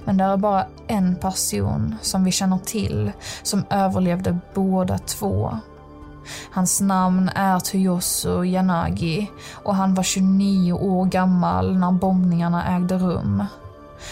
Men 0.05 0.17
det 0.17 0.23
är 0.23 0.37
bara 0.37 0.65
en 0.87 1.15
person 1.15 1.95
som 2.01 2.23
vi 2.23 2.31
känner 2.31 2.57
till 2.57 3.11
som 3.43 3.65
överlevde 3.69 4.37
båda 4.53 4.97
två. 4.97 5.59
Hans 6.51 6.81
namn 6.81 7.29
är 7.35 7.59
Toyosu 7.59 8.45
Yanagi 8.45 9.31
och 9.53 9.75
han 9.75 9.93
var 9.93 10.03
29 10.03 10.73
år 10.73 11.05
gammal 11.05 11.77
när 11.77 11.91
bombningarna 11.91 12.75
ägde 12.75 12.97
rum. 12.97 13.43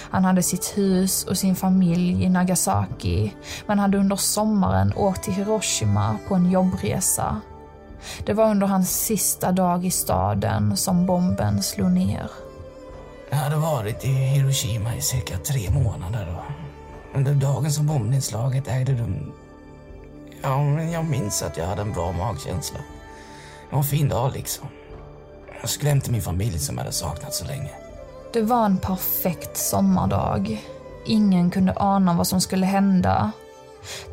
Han 0.10 0.26
hade 0.26 0.44
sitt 0.44 0.78
hus 0.78 1.24
och 1.24 1.38
sin 1.38 1.56
familj 1.56 2.24
i 2.24 2.30
Nagasaki, 2.30 3.34
men 3.66 3.80
hade 3.80 3.98
under 3.98 4.16
sommaren 4.16 4.94
åkt 4.96 5.24
till 5.24 5.34
Hiroshima 5.34 6.18
på 6.28 6.36
en 6.36 6.52
jobbresa. 6.52 7.42
Det 8.26 8.34
var 8.34 8.52
under 8.52 8.68
hans 8.68 9.06
sista 9.06 9.52
dag 9.52 9.86
i 9.86 9.92
staden 9.92 10.78
som 10.78 11.06
bomben 11.06 11.64
slog 11.64 11.92
ner. 11.92 12.30
Jag 13.30 13.38
hade 13.38 13.56
varit 13.56 14.06
i 14.06 14.08
Hiroshima 14.08 14.96
i 14.96 15.02
cirka 15.02 15.38
tre 15.38 15.70
månader 15.70 16.38
och 16.38 17.18
under 17.18 17.34
dagen 17.34 17.72
som 17.72 17.88
bombnedslaget 17.88 18.68
ägde 18.68 18.94
rum 18.94 19.32
Ja, 20.44 20.64
men 20.64 20.92
jag 20.92 21.06
minns 21.06 21.44
att 21.44 21.58
jag 21.58 21.66
hade 21.66 21.82
en 21.82 21.94
bra 21.94 22.12
magkänsla. 22.12 22.80
Det 23.70 23.76
var 23.76 23.78
en 23.78 23.84
fin 23.84 24.10
dag 24.10 24.32
liksom. 24.34 24.68
Jag 25.62 25.70
skulle 25.70 25.90
hem 25.90 26.02
till 26.02 26.12
min 26.12 26.22
familj 26.22 26.60
som 26.60 26.76
jag 26.76 26.84
hade 26.84 26.96
saknat 26.96 27.34
så 27.34 27.46
länge. 27.46 27.72
Det 28.34 28.42
var 28.42 28.66
en 28.66 28.78
perfekt 28.78 29.58
sommardag. 29.58 30.66
Ingen 31.06 31.52
kunde 31.52 31.74
ana 31.76 32.14
vad 32.14 32.28
som 32.28 32.42
skulle 32.42 32.66
hända. 32.66 33.32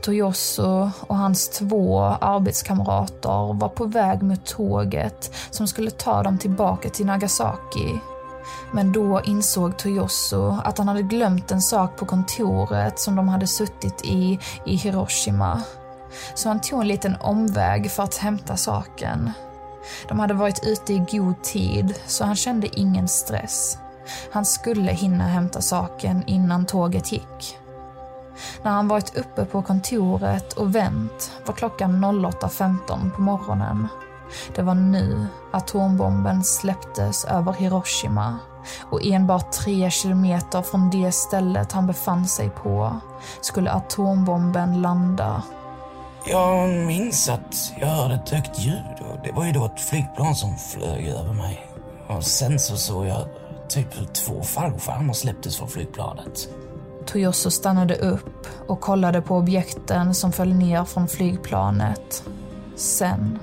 Toyosu 0.02 0.90
och 1.00 1.16
hans 1.16 1.48
två 1.48 2.00
arbetskamrater 2.00 3.54
var 3.54 3.68
på 3.68 3.84
väg 3.84 4.22
mot 4.22 4.46
tåget 4.46 5.34
som 5.50 5.68
skulle 5.68 5.90
ta 5.90 6.22
dem 6.22 6.38
tillbaka 6.38 6.88
till 6.88 7.06
Nagasaki. 7.06 7.98
Men 8.72 8.92
då 8.92 9.20
insåg 9.24 9.78
Toyosu 9.78 10.50
att 10.64 10.78
han 10.78 10.88
hade 10.88 11.02
glömt 11.02 11.50
en 11.50 11.62
sak 11.62 11.96
på 11.96 12.06
kontoret 12.06 12.98
som 12.98 13.16
de 13.16 13.28
hade 13.28 13.46
suttit 13.46 14.04
i 14.04 14.38
i 14.66 14.76
Hiroshima. 14.76 15.62
Så 16.34 16.48
han 16.48 16.60
tog 16.60 16.80
en 16.80 16.88
liten 16.88 17.16
omväg 17.20 17.90
för 17.90 18.02
att 18.02 18.16
hämta 18.16 18.56
saken. 18.56 19.32
De 20.08 20.18
hade 20.18 20.34
varit 20.34 20.64
ute 20.66 20.92
i 20.92 21.04
god 21.10 21.42
tid, 21.42 21.94
så 22.06 22.24
han 22.24 22.36
kände 22.36 22.80
ingen 22.80 23.08
stress. 23.08 23.78
Han 24.32 24.44
skulle 24.44 24.92
hinna 24.92 25.24
hämta 25.24 25.60
saken 25.60 26.22
innan 26.26 26.66
tåget 26.66 27.12
gick. 27.12 27.58
När 28.62 28.70
han 28.70 28.88
varit 28.88 29.16
uppe 29.16 29.44
på 29.44 29.62
kontoret 29.62 30.52
och 30.52 30.74
vänt 30.74 31.32
var 31.46 31.54
klockan 31.54 32.04
08.15 32.04 33.10
på 33.10 33.22
morgonen. 33.22 33.88
Det 34.54 34.62
var 34.62 34.74
nu 34.74 35.26
atombomben 35.52 36.44
släpptes 36.44 37.24
över 37.24 37.52
Hiroshima 37.52 38.38
och 38.90 39.00
enbart 39.04 39.52
tre 39.52 39.90
kilometer 39.90 40.62
från 40.62 40.90
det 40.90 41.12
stället 41.12 41.72
han 41.72 41.86
befann 41.86 42.26
sig 42.26 42.50
på 42.50 43.00
skulle 43.40 43.70
atombomben 43.70 44.82
landa. 44.82 45.42
Jag 46.26 46.68
minns 46.68 47.28
att 47.28 47.72
jag 47.80 47.86
hörde 47.86 48.14
ett 48.14 48.28
högt 48.28 48.58
ljud 48.58 49.00
och 49.00 49.18
det 49.24 49.32
var 49.32 49.44
ju 49.46 49.52
då 49.52 49.64
ett 49.64 49.80
flygplan 49.80 50.34
som 50.34 50.56
flög 50.56 51.06
över 51.06 51.32
mig. 51.32 51.66
Och 52.08 52.24
sen 52.24 52.58
så 52.58 52.76
såg 52.76 53.06
jag 53.06 53.28
typ 53.68 54.00
hur 54.00 54.06
två 54.06 54.42
fallskärmar 54.42 55.12
släpptes 55.12 55.56
från 55.56 55.68
flygplanet. 55.68 56.48
Toyoso 57.06 57.50
stannade 57.50 57.96
upp 57.96 58.46
och 58.68 58.80
kollade 58.80 59.22
på 59.22 59.36
objekten 59.36 60.14
som 60.14 60.32
föll 60.32 60.54
ner 60.54 60.84
från 60.84 61.08
flygplanet. 61.08 62.24
Sen, 62.76 63.38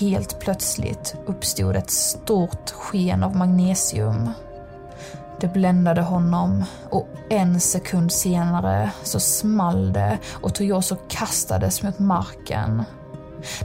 helt 0.00 0.40
plötsligt, 0.40 1.14
uppstod 1.26 1.76
ett 1.76 1.90
stort 1.90 2.70
sken 2.70 3.22
av 3.22 3.36
magnesium. 3.36 4.30
Det 5.40 5.52
bländade 5.52 6.02
honom 6.02 6.64
och 6.90 7.08
en 7.30 7.60
sekund 7.60 8.12
senare 8.12 8.90
så 9.02 9.20
small 9.20 9.92
det 9.92 10.18
och 10.32 10.54
Toyoso 10.54 10.96
kastades 11.08 11.82
mot 11.82 11.98
marken. 11.98 12.82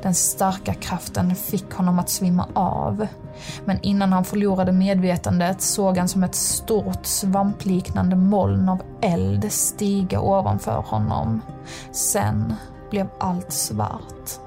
Den 0.04 0.14
starka 0.14 0.74
kraften 0.74 1.36
fick 1.36 1.74
honom 1.74 2.00
att 2.00 2.10
svimma 2.10 2.48
av. 2.54 3.08
Men 3.66 3.80
innan 3.82 4.14
han 4.14 4.26
förlorade 4.26 4.72
medvetandet 4.72 5.62
såg 5.62 5.98
han 5.98 6.08
som 6.08 6.24
ett 6.24 6.36
stort 6.36 7.06
svampliknande 7.06 8.16
moln 8.16 8.70
av 8.70 8.82
eld 9.02 9.52
stiga 9.52 10.22
ovanför 10.22 10.84
honom. 10.88 11.42
Sen 11.92 12.56
blev 12.90 13.08
allt 13.20 13.52
svart. 13.52 14.43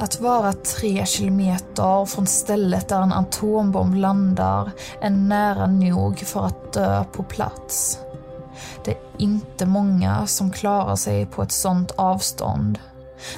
Att 0.00 0.20
vara 0.20 0.52
tre 0.52 1.06
kilometer 1.06 2.04
från 2.04 2.26
stället 2.26 2.88
där 2.88 3.02
en 3.02 3.12
atombomb 3.12 3.94
landar 3.94 4.70
är 5.00 5.10
nära 5.10 5.66
nog 5.66 6.18
för 6.18 6.46
att 6.46 6.72
dö 6.72 7.04
på 7.04 7.22
plats. 7.22 7.98
Det 8.84 8.90
är 8.90 8.98
inte 9.18 9.66
många 9.66 10.26
som 10.26 10.50
klarar 10.50 10.96
sig 10.96 11.26
på 11.26 11.42
ett 11.42 11.52
sånt 11.52 11.90
avstånd. 11.96 12.78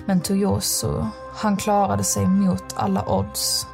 Men 0.07 0.21
Toyosu, 0.21 1.05
han 1.35 1.57
klarade 1.57 2.05
sig 2.05 2.27
mot 2.27 2.65
alla 2.75 3.09
odds. 3.09 3.67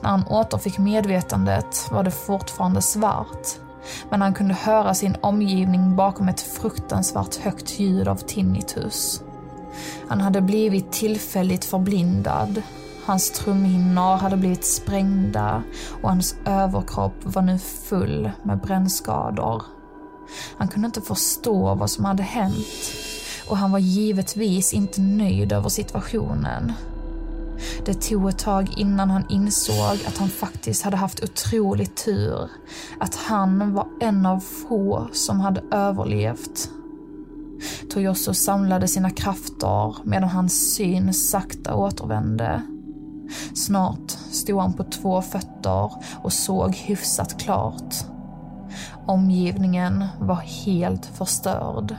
När 0.00 0.10
han 0.10 0.26
återfick 0.26 0.78
medvetandet 0.78 1.88
var 1.90 2.02
det 2.02 2.10
fortfarande 2.10 2.82
svart. 2.82 3.46
Men 4.10 4.22
han 4.22 4.34
kunde 4.34 4.54
höra 4.54 4.94
sin 4.94 5.16
omgivning 5.20 5.96
bakom 5.96 6.28
ett 6.28 6.40
fruktansvärt 6.40 7.36
högt 7.36 7.80
ljud 7.80 8.08
av 8.08 8.16
tinnitus. 8.16 9.22
Han 10.08 10.20
hade 10.20 10.40
blivit 10.40 10.92
tillfälligt 10.92 11.64
förblindad. 11.64 12.62
Hans 13.04 13.30
trumhinnor 13.30 14.16
hade 14.16 14.36
blivit 14.36 14.64
sprängda 14.64 15.62
och 16.02 16.08
hans 16.08 16.36
överkropp 16.46 17.14
var 17.22 17.42
nu 17.42 17.58
full 17.58 18.30
med 18.42 18.58
brännskador. 18.58 19.62
Han 20.56 20.68
kunde 20.68 20.86
inte 20.86 21.00
förstå 21.00 21.74
vad 21.74 21.90
som 21.90 22.04
hade 22.04 22.22
hänt 22.22 22.66
och 23.48 23.56
han 23.56 23.72
var 23.72 23.78
givetvis 23.78 24.72
inte 24.72 25.00
nöjd 25.00 25.52
över 25.52 25.68
situationen. 25.68 26.72
Det 27.84 27.94
tog 27.94 28.28
ett 28.28 28.38
tag 28.38 28.74
innan 28.76 29.10
han 29.10 29.24
insåg 29.28 29.98
att 30.08 30.18
han 30.18 30.28
faktiskt 30.28 30.82
hade 30.82 30.96
haft 30.96 31.24
otrolig 31.24 31.94
tur. 31.94 32.50
Att 32.98 33.14
han 33.14 33.74
var 33.74 33.86
en 34.00 34.26
av 34.26 34.40
få 34.40 35.08
som 35.12 35.40
hade 35.40 35.62
överlevt. 35.70 36.70
Toyosu 37.90 38.34
samlade 38.34 38.88
sina 38.88 39.10
krafter 39.10 39.96
medan 40.04 40.28
hans 40.28 40.74
syn 40.74 41.14
sakta 41.14 41.74
återvände. 41.74 42.62
Snart 43.54 44.10
stod 44.10 44.60
han 44.60 44.72
på 44.72 44.84
två 44.84 45.22
fötter 45.22 45.90
och 46.22 46.32
såg 46.32 46.74
hyfsat 46.74 47.40
klart. 47.42 47.94
Omgivningen 49.06 50.04
var 50.18 50.36
helt 50.64 51.06
förstörd. 51.06 51.96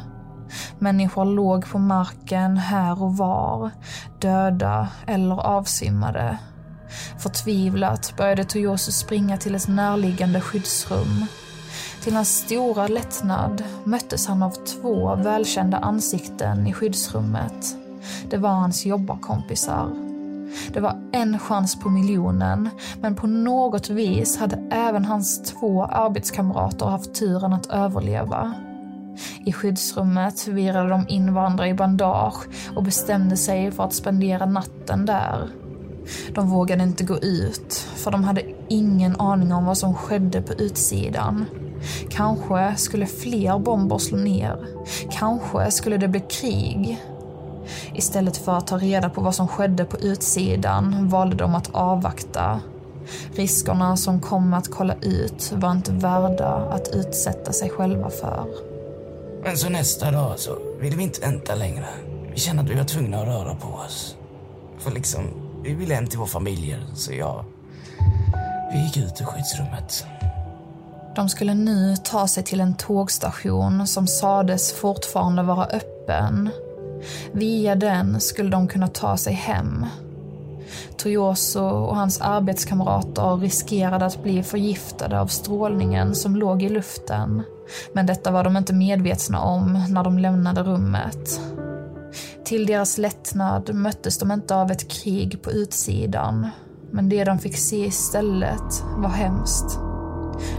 Människor 0.80 1.26
låg 1.26 1.66
på 1.66 1.80
marken 1.80 2.58
här 2.58 3.04
och 3.04 3.18
var, 3.18 3.72
döda 4.22 4.88
eller 5.08 5.42
avsvimmade. 5.42 6.38
Förtvivlat 7.20 8.14
började 8.18 8.44
Toyosu 8.44 8.92
springa 8.92 9.38
till 9.38 9.56
ett 9.56 9.68
närliggande 9.68 10.42
skyddsrum. 10.42 11.26
Till 12.04 12.16
hans 12.16 12.38
stora 12.38 12.88
lättnad 12.88 13.64
möttes 13.84 14.28
han 14.28 14.44
av 14.44 14.52
två 14.52 15.16
välkända 15.16 15.78
ansikten 15.78 16.68
i 16.68 16.74
skyddsrummet. 16.74 17.78
Det 18.30 18.38
var 18.38 18.50
hans 18.50 18.86
jobbarkompisar. 18.86 19.90
Det 20.74 20.80
var 20.80 21.02
en 21.12 21.40
chans 21.40 21.80
på 21.80 21.90
miljonen, 21.90 22.70
men 23.02 23.16
på 23.16 23.28
något 23.28 23.90
vis 23.90 24.38
hade 24.38 24.64
även 24.72 25.06
hans 25.06 25.44
två 25.44 25.86
arbetskamrater 25.86 26.86
haft 26.86 27.14
turen 27.14 27.54
att 27.54 27.66
överleva. 27.66 28.54
I 29.46 29.54
skyddsrummet 29.54 30.48
virade 30.48 30.90
de 30.90 31.06
in 31.08 31.34
varandra 31.34 31.68
i 31.68 31.74
bandage 31.74 32.48
och 32.76 32.84
bestämde 32.84 33.38
sig 33.38 33.72
för 33.72 33.84
att 33.84 33.94
spendera 33.94 34.46
natten 34.46 35.06
där. 35.06 35.50
De 36.36 36.50
vågade 36.50 36.84
inte 36.84 37.04
gå 37.04 37.18
ut, 37.18 37.74
för 37.74 38.12
de 38.12 38.24
hade 38.24 38.42
ingen 38.68 39.20
aning 39.20 39.54
om 39.54 39.66
vad 39.66 39.78
som 39.78 39.94
skedde 39.94 40.42
på 40.42 40.54
utsidan. 40.54 41.46
Kanske 42.10 42.76
skulle 42.76 43.06
fler 43.06 43.60
bomber 43.60 43.98
slå 43.98 44.18
ner. 44.18 44.58
Kanske 45.12 45.72
skulle 45.72 45.98
det 45.98 46.08
bli 46.08 46.20
krig. 46.20 46.98
Istället 47.94 48.38
för 48.38 48.58
att 48.58 48.68
ta 48.68 48.78
reda 48.78 49.10
på 49.10 49.22
vad 49.22 49.36
som 49.36 49.48
skedde 49.48 49.86
på 49.86 49.98
utsidan 49.98 51.10
valde 51.10 51.36
de 51.36 51.56
att 51.56 51.70
avvakta. 51.72 52.62
Riskerna 53.36 53.98
som 53.98 54.22
kom 54.22 54.54
att 54.54 54.72
kolla 54.72 54.96
ut 55.02 55.52
var 55.56 55.72
inte 55.72 55.92
värda 55.92 56.48
att 56.48 56.88
utsätta 56.88 57.54
sig 57.54 57.70
själva 57.70 58.10
för. 58.10 58.46
Men 59.44 59.58
så 59.58 59.70
nästa 59.70 60.12
dag 60.12 60.40
så 60.40 60.58
ville 60.80 60.96
vi 60.96 61.04
inte 61.04 61.22
vänta 61.22 61.56
längre. 61.56 61.86
Vi 62.34 62.40
kände 62.40 62.64
att 62.64 62.70
vi 62.70 62.76
var 62.76 62.84
tvungna 62.84 63.22
att 63.22 63.28
röra 63.28 63.56
på 63.56 63.68
oss. 63.68 64.16
För 64.80 64.92
liksom, 64.92 65.22
vi 65.64 65.74
ville 65.74 65.96
hem 65.96 66.08
till 66.08 66.20
våra 66.20 66.28
familjer, 66.28 66.84
så 66.94 67.14
jag... 67.14 67.46
Vi 68.74 68.84
gick 68.84 68.98
ut 68.98 69.22
ur 69.22 69.26
skyddsrummet. 69.26 70.06
De 71.16 71.30
skulle 71.30 71.54
nu 71.54 71.96
ta 72.04 72.28
sig 72.28 72.44
till 72.44 72.62
en 72.62 72.74
tågstation 72.74 73.88
som 73.88 74.08
sades 74.08 74.74
fortfarande 74.74 75.44
vara 75.44 75.66
öppen. 75.66 76.50
Via 77.32 77.76
den 77.76 78.22
skulle 78.22 78.50
de 78.50 78.68
kunna 78.68 78.88
ta 78.88 79.18
sig 79.18 79.34
hem. 79.34 79.86
Toyoso 80.98 81.64
och 81.64 81.96
hans 81.96 82.22
arbetskamrater 82.22 83.38
riskerade 83.38 84.06
att 84.06 84.24
bli 84.24 84.44
förgiftade 84.44 85.20
av 85.20 85.28
strålningen 85.28 86.16
som 86.16 86.36
låg 86.36 86.64
i 86.64 86.70
luften. 86.70 87.44
Men 87.94 88.06
detta 88.06 88.32
var 88.32 88.44
de 88.44 88.58
inte 88.58 88.74
medvetna 88.74 89.42
om 89.42 89.86
när 89.90 90.04
de 90.04 90.20
lämnade 90.20 90.64
rummet. 90.64 91.42
Till 92.46 92.66
deras 92.66 92.98
lättnad 92.98 93.74
möttes 93.74 94.18
de 94.18 94.32
inte 94.32 94.56
av 94.56 94.72
ett 94.72 94.92
krig 94.92 95.42
på 95.42 95.52
utsidan. 95.52 96.50
Men 96.92 97.10
det 97.10 97.24
de 97.24 97.40
fick 97.40 97.58
se 97.58 97.86
istället 97.86 98.84
var 98.98 99.10
hemskt. 99.10 99.80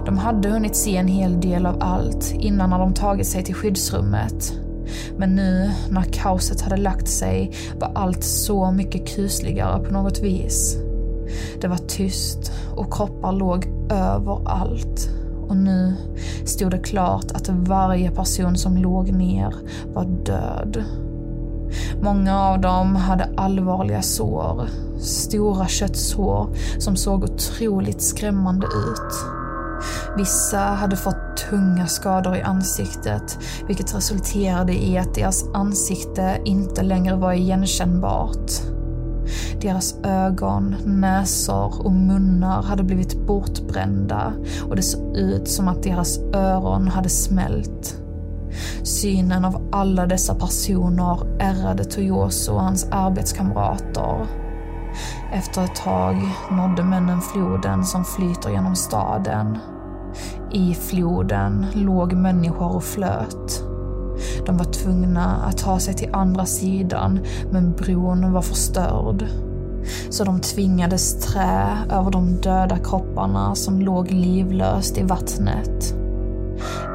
De 0.06 0.18
hade 0.18 0.48
hunnit 0.48 0.76
se 0.76 0.96
en 0.96 1.08
hel 1.08 1.40
del 1.40 1.66
av 1.66 1.76
allt 1.80 2.32
innan 2.34 2.70
när 2.70 2.78
de 2.78 2.94
tagit 2.94 3.26
sig 3.26 3.44
till 3.44 3.54
skyddsrummet. 3.54 4.52
Men 5.16 5.34
nu, 5.34 5.70
när 5.90 6.02
kaoset 6.02 6.60
hade 6.60 6.76
lagt 6.76 7.08
sig, 7.08 7.52
var 7.80 7.92
allt 7.94 8.24
så 8.24 8.70
mycket 8.70 9.08
kusligare 9.08 9.84
på 9.84 9.92
något 9.92 10.22
vis. 10.22 10.76
Det 11.60 11.68
var 11.68 11.76
tyst 11.76 12.52
och 12.76 12.92
kroppar 12.92 13.32
låg 13.32 13.66
överallt. 13.90 15.10
Och 15.48 15.56
nu 15.56 15.94
stod 16.44 16.70
det 16.70 16.78
klart 16.78 17.30
att 17.34 17.48
varje 17.48 18.10
person 18.10 18.56
som 18.56 18.76
låg 18.76 19.12
ner 19.12 19.54
var 19.94 20.04
död. 20.04 20.84
Många 22.02 22.40
av 22.40 22.60
dem 22.60 22.96
hade 22.96 23.30
allvarliga 23.36 24.02
sår. 24.02 24.68
Stora 25.00 25.66
köttsår 25.66 26.48
som 26.78 26.96
såg 26.96 27.24
otroligt 27.24 28.02
skrämmande 28.02 28.66
ut. 28.66 29.43
Vissa 30.16 30.58
hade 30.58 30.96
fått 30.96 31.36
tunga 31.50 31.86
skador 31.86 32.36
i 32.36 32.42
ansiktet, 32.42 33.38
vilket 33.66 33.94
resulterade 33.94 34.72
i 34.84 34.98
att 34.98 35.14
deras 35.14 35.48
ansikte 35.54 36.40
inte 36.44 36.82
längre 36.82 37.16
var 37.16 37.32
igenkännbart. 37.32 38.50
Deras 39.60 39.94
ögon, 40.04 40.76
näsor 40.84 41.86
och 41.86 41.92
munnar 41.92 42.62
hade 42.62 42.82
blivit 42.82 43.26
bortbrända 43.26 44.32
och 44.68 44.76
det 44.76 44.82
såg 44.82 45.16
ut 45.16 45.48
som 45.48 45.68
att 45.68 45.82
deras 45.82 46.18
öron 46.18 46.88
hade 46.88 47.08
smält. 47.08 48.00
Synen 48.82 49.44
av 49.44 49.68
alla 49.72 50.06
dessa 50.06 50.34
personer 50.34 51.42
ärrade 51.42 51.84
Toyoso 51.84 52.52
och 52.52 52.62
hans 52.62 52.86
arbetskamrater. 52.90 54.26
Efter 55.32 55.64
ett 55.64 55.74
tag 55.74 56.16
nådde 56.50 56.84
männen 56.84 57.20
floden 57.20 57.84
som 57.84 58.04
flyter 58.04 58.50
genom 58.50 58.76
staden. 58.76 59.58
I 60.54 60.74
floden 60.74 61.66
låg 61.74 62.12
människor 62.12 62.76
och 62.76 62.84
flöt. 62.84 63.64
De 64.46 64.56
var 64.56 64.64
tvungna 64.64 65.36
att 65.36 65.58
ta 65.58 65.78
sig 65.78 65.94
till 65.94 66.14
andra 66.14 66.46
sidan, 66.46 67.20
men 67.50 67.72
bron 67.72 68.32
var 68.32 68.42
förstörd. 68.42 69.26
Så 70.10 70.24
de 70.24 70.40
tvingades 70.40 71.20
trä 71.20 71.78
över 71.90 72.10
de 72.10 72.40
döda 72.40 72.78
kropparna 72.78 73.54
som 73.54 73.80
låg 73.80 74.10
livlöst 74.10 74.98
i 74.98 75.02
vattnet. 75.02 75.94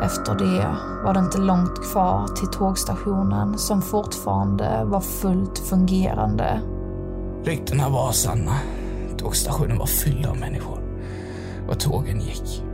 Efter 0.03 0.35
det 0.35 0.75
var 1.05 1.13
det 1.13 1.19
inte 1.19 1.37
långt 1.37 1.91
kvar 1.91 2.27
till 2.27 2.47
tågstationen 2.47 3.57
som 3.57 3.81
fortfarande 3.81 4.83
var 4.85 5.01
fullt 5.01 5.59
fungerande. 5.59 6.61
Ryktena 7.43 7.89
var 7.89 8.11
sanna. 8.11 8.55
Tågstationen 9.17 9.77
var 9.77 9.85
fylld 9.85 10.25
av 10.25 10.37
människor. 10.37 10.79
Och 11.69 11.79
tågen 11.79 12.19
gick. 12.19 12.68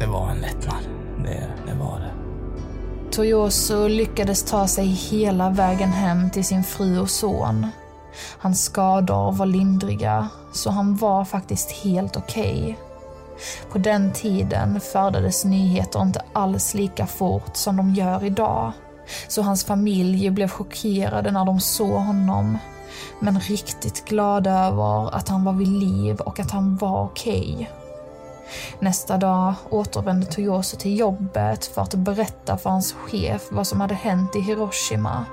Det 0.00 0.06
var 0.06 0.30
en 0.30 0.40
lättnad. 0.40 0.84
Det, 1.24 1.48
det 1.66 1.74
var 1.74 2.00
det. 2.00 2.12
Toyoso 3.12 3.88
lyckades 3.88 4.42
ta 4.42 4.66
sig 4.66 4.86
hela 4.86 5.50
vägen 5.50 5.92
hem 5.92 6.30
till 6.30 6.44
sin 6.44 6.64
fru 6.64 6.98
och 6.98 7.10
son. 7.10 7.66
Hans 8.38 8.64
skador 8.64 9.32
var 9.32 9.46
lindriga, 9.46 10.28
så 10.52 10.70
han 10.70 10.96
var 10.96 11.24
faktiskt 11.24 11.72
helt 11.72 12.16
okej. 12.16 12.62
Okay. 12.62 12.74
På 13.72 13.78
den 13.78 14.12
tiden 14.12 14.80
färdades 14.80 15.44
nyheter 15.44 16.02
inte 16.02 16.22
alls 16.32 16.74
lika 16.74 17.06
fort 17.06 17.56
som 17.56 17.76
de 17.76 17.94
gör 17.94 18.24
idag. 18.24 18.72
Så 19.28 19.42
hans 19.42 19.64
familj 19.64 20.30
blev 20.30 20.48
chockerade 20.48 21.30
när 21.30 21.44
de 21.44 21.60
såg 21.60 22.00
honom. 22.00 22.58
Men 23.18 23.40
riktigt 23.40 24.04
glada 24.04 24.66
över 24.66 25.14
att 25.14 25.28
han 25.28 25.44
var 25.44 25.52
vid 25.52 25.68
liv 25.68 26.20
och 26.20 26.40
att 26.40 26.50
han 26.50 26.76
var 26.76 27.04
okej. 27.04 27.54
Okay. 27.54 27.79
Nästa 28.78 29.16
dag 29.16 29.54
återvände 29.70 30.26
Toyosu 30.26 30.76
till 30.76 30.98
jobbet 30.98 31.66
för 31.66 31.82
att 31.82 31.94
berätta 31.94 32.56
för 32.56 32.70
hans 32.70 32.92
chef 32.92 33.42
vad 33.50 33.66
som 33.66 33.80
hade 33.80 33.94
hänt 33.94 34.36
i 34.36 34.40
Hiroshima. 34.40 35.24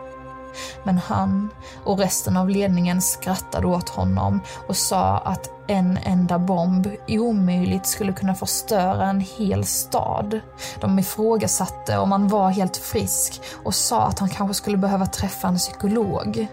Men 0.84 0.97
han 0.97 1.49
och 1.84 1.99
resten 1.99 2.38
av 2.38 2.49
ledningen 2.49 3.01
skrattade 3.01 3.67
åt 3.67 3.89
honom 3.89 4.41
och 4.67 4.75
sa 4.75 5.17
att 5.17 5.49
en 5.67 5.99
enda 6.03 6.39
bomb 6.39 6.88
omöjligt 7.08 7.86
skulle 7.86 8.13
kunna 8.13 8.36
förstöra 8.36 9.10
en 9.10 9.19
hel 9.19 9.65
stad. 9.65 10.39
De 10.80 10.99
ifrågasatte 10.99 11.97
om 11.97 12.12
han 12.12 12.27
var 12.27 12.49
helt 12.49 12.77
frisk 12.77 13.41
och 13.63 13.75
sa 13.75 14.01
att 14.01 14.19
han 14.19 14.30
kanske 14.30 14.53
skulle 14.53 14.77
behöva 14.77 15.06
träffa 15.06 15.47
en 15.47 15.58
psykolog. 15.58 16.47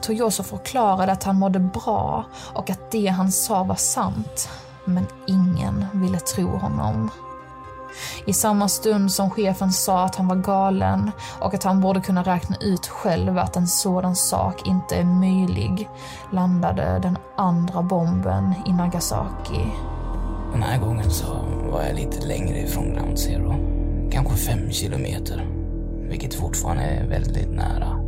Toyoso 0.00 0.42
förklarade 0.42 1.12
att 1.12 1.24
han 1.24 1.38
mådde 1.38 1.58
bra 1.58 2.24
och 2.54 2.70
att 2.70 2.90
det 2.90 3.06
han 3.06 3.32
sa 3.32 3.64
var 3.64 3.74
sant. 3.74 4.48
Men 4.94 5.06
ingen 5.26 5.86
ville 5.92 6.20
tro 6.20 6.56
honom. 6.56 7.10
I 8.26 8.32
samma 8.32 8.68
stund 8.68 9.12
som 9.12 9.30
chefen 9.30 9.72
sa 9.72 10.04
att 10.04 10.14
han 10.14 10.28
var 10.28 10.36
galen 10.36 11.10
och 11.40 11.54
att 11.54 11.64
han 11.64 11.80
borde 11.80 12.00
kunna 12.00 12.22
räkna 12.22 12.56
ut 12.60 12.86
själv 12.86 13.38
att 13.38 13.56
en 13.56 13.66
sådan 13.66 14.16
sak 14.16 14.66
inte 14.66 14.96
är 14.96 15.04
möjlig, 15.04 15.88
landade 16.32 16.98
den 17.02 17.18
andra 17.36 17.82
bomben 17.82 18.54
i 18.66 18.72
Nagasaki. 18.72 19.64
Den 20.52 20.62
här 20.62 20.78
gången 20.78 21.10
så 21.10 21.26
var 21.72 21.82
jag 21.82 21.96
lite 21.96 22.26
längre 22.26 22.58
ifrån 22.58 22.94
Ground 22.94 23.18
Zero. 23.18 23.54
Kanske 24.12 24.36
fem 24.36 24.70
kilometer. 24.70 25.48
Vilket 26.08 26.34
fortfarande 26.34 26.82
är 26.82 27.08
väldigt 27.08 27.50
nära. 27.50 28.00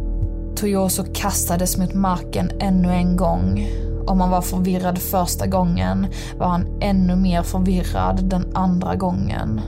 Toyoso 0.56 1.04
kastades 1.14 1.78
mot 1.78 1.94
marken 1.94 2.50
ännu 2.60 2.92
en 2.92 3.16
gång. 3.16 3.68
Om 4.06 4.20
han 4.20 4.30
var 4.30 4.40
förvirrad 4.40 4.98
första 4.98 5.46
gången 5.46 6.06
var 6.38 6.46
han 6.46 6.66
ännu 6.80 7.16
mer 7.16 7.42
förvirrad 7.42 8.24
den 8.24 8.56
andra 8.56 8.94
gången. 8.94 9.60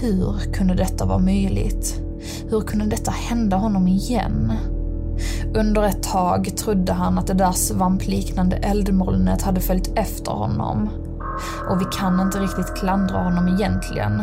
Hur 0.00 0.52
kunde 0.52 0.74
detta 0.74 1.04
vara 1.04 1.18
möjligt? 1.18 2.00
Hur 2.48 2.60
kunde 2.60 2.86
detta 2.86 3.10
hända 3.10 3.56
honom 3.56 3.88
igen? 3.88 4.52
Under 5.54 5.82
ett 5.82 6.02
tag 6.02 6.56
trodde 6.56 6.92
han 6.92 7.18
att 7.18 7.26
det 7.26 7.34
där 7.34 7.52
svampliknande 7.52 8.56
eldmolnet 8.56 9.42
hade 9.42 9.60
följt 9.60 9.98
efter 9.98 10.32
honom. 10.32 10.88
Och 11.70 11.80
vi 11.80 11.84
kan 11.98 12.20
inte 12.20 12.38
riktigt 12.38 12.74
klandra 12.74 13.22
honom 13.22 13.48
egentligen. 13.48 14.22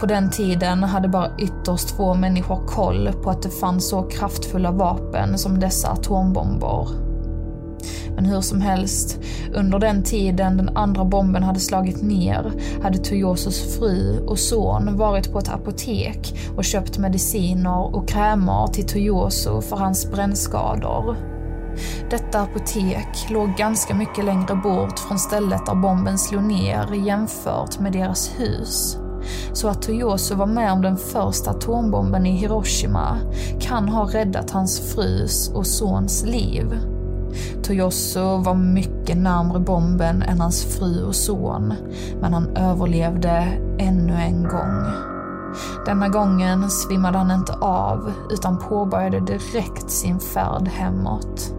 På 0.00 0.06
den 0.06 0.30
tiden 0.30 0.82
hade 0.82 1.08
bara 1.08 1.30
ytterst 1.38 1.90
få 1.90 2.14
människor 2.14 2.66
koll 2.66 3.10
på 3.22 3.30
att 3.30 3.42
det 3.42 3.50
fanns 3.50 3.88
så 3.88 4.02
kraftfulla 4.02 4.70
vapen 4.70 5.38
som 5.38 5.60
dessa 5.60 5.88
atombomber. 5.88 7.09
Men 8.20 8.30
hur 8.30 8.40
som 8.40 8.60
helst, 8.60 9.18
under 9.54 9.78
den 9.78 10.02
tiden 10.02 10.56
den 10.56 10.76
andra 10.76 11.04
bomben 11.04 11.42
hade 11.42 11.60
slagit 11.60 12.02
ner 12.02 12.52
hade 12.82 12.98
Toyosos 12.98 13.76
fru 13.78 14.26
och 14.26 14.38
son 14.38 14.96
varit 14.96 15.32
på 15.32 15.38
ett 15.38 15.48
apotek 15.48 16.34
och 16.56 16.64
köpt 16.64 16.98
mediciner 16.98 17.94
och 17.96 18.08
krämer 18.08 18.66
till 18.66 18.86
Toyoso 18.86 19.60
för 19.60 19.76
hans 19.76 20.10
brännskador. 20.10 21.16
Detta 22.10 22.40
apotek 22.40 23.30
låg 23.30 23.56
ganska 23.56 23.94
mycket 23.94 24.24
längre 24.24 24.54
bort 24.54 24.98
från 24.98 25.18
stället 25.18 25.66
där 25.66 25.74
bomben 25.74 26.18
slog 26.18 26.42
ner 26.42 27.06
jämfört 27.06 27.78
med 27.78 27.92
deras 27.92 28.30
hus. 28.38 28.96
Så 29.52 29.68
att 29.68 29.82
Toyoso 29.82 30.34
var 30.34 30.46
med 30.46 30.72
om 30.72 30.82
den 30.82 30.96
första 30.96 31.50
atombomben 31.50 32.26
i 32.26 32.36
Hiroshima 32.36 33.18
kan 33.60 33.88
ha 33.88 34.04
räddat 34.04 34.50
hans 34.50 34.94
frus 34.94 35.50
och 35.54 35.66
sons 35.66 36.24
liv. 36.26 36.80
Toyoso 37.62 38.36
var 38.36 38.54
mycket 38.54 39.16
närmre 39.16 39.60
bomben 39.60 40.22
än 40.22 40.40
hans 40.40 40.64
fru 40.64 41.04
och 41.04 41.14
son, 41.14 41.74
men 42.20 42.32
han 42.32 42.56
överlevde 42.56 43.58
ännu 43.78 44.14
en 44.14 44.42
gång. 44.42 44.84
Denna 45.86 46.08
gången 46.08 46.70
svimmade 46.70 47.18
han 47.18 47.30
inte 47.30 47.52
av, 47.60 48.12
utan 48.30 48.58
påbörjade 48.58 49.20
direkt 49.20 49.90
sin 49.90 50.20
färd 50.20 50.68
hemåt. 50.68 51.54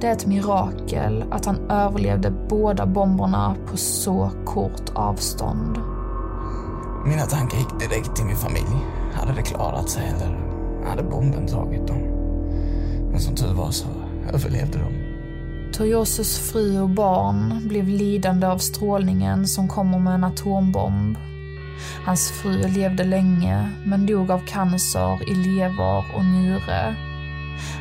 Det 0.00 0.06
är 0.06 0.12
ett 0.12 0.26
mirakel 0.26 1.24
att 1.30 1.46
han 1.46 1.70
överlevde 1.70 2.32
båda 2.48 2.86
bomberna 2.86 3.56
på 3.70 3.76
så 3.76 4.30
kort 4.44 4.90
avstånd. 4.94 5.78
Mina 7.06 7.22
tankar 7.22 7.58
gick 7.58 7.80
direkt 7.80 8.16
till 8.16 8.24
min 8.24 8.36
familj. 8.36 8.86
Hade 9.14 9.32
det 9.32 9.42
klarat 9.42 9.88
sig 9.88 10.02
eller 10.16 10.38
hade 10.88 11.02
bomben 11.02 11.46
tagit 11.46 11.86
dem? 11.86 11.98
Men 13.10 13.20
som 13.20 13.34
tur 13.34 13.54
var 13.54 13.70
så 13.70 13.86
överlevde 14.34 14.78
de. 14.78 14.99
Toyosos 15.72 16.38
fru 16.38 16.80
och 16.80 16.88
barn 16.88 17.68
blev 17.68 17.88
lidande 17.88 18.46
av 18.46 18.58
strålningen 18.58 19.46
som 19.46 19.68
kommer 19.68 19.98
med 19.98 20.14
en 20.14 20.24
atombomb. 20.24 21.16
Hans 22.04 22.30
fru 22.30 22.68
levde 22.68 23.04
länge, 23.04 23.70
men 23.86 24.06
dog 24.06 24.30
av 24.30 24.46
cancer 24.46 25.30
i 25.30 25.34
lever 25.34 26.04
och 26.16 26.24
njure. 26.24 26.96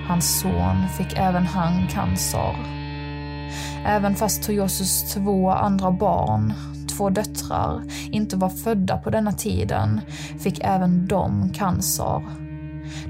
Hans 0.08 0.40
son 0.40 0.88
fick 0.98 1.18
även 1.18 1.46
han 1.46 1.88
cancer. 1.88 2.56
Även 3.86 4.16
fast 4.16 4.44
Toyosos 4.44 5.14
två 5.14 5.52
andra 5.52 5.92
barn, 5.92 6.54
två 6.98 7.10
döttrar, 7.10 7.84
inte 8.12 8.36
var 8.36 8.50
födda 8.50 8.98
på 8.98 9.10
denna 9.10 9.32
tiden, 9.32 10.02
fick 10.40 10.60
även 10.64 11.08
de 11.08 11.50
cancer 11.50 12.22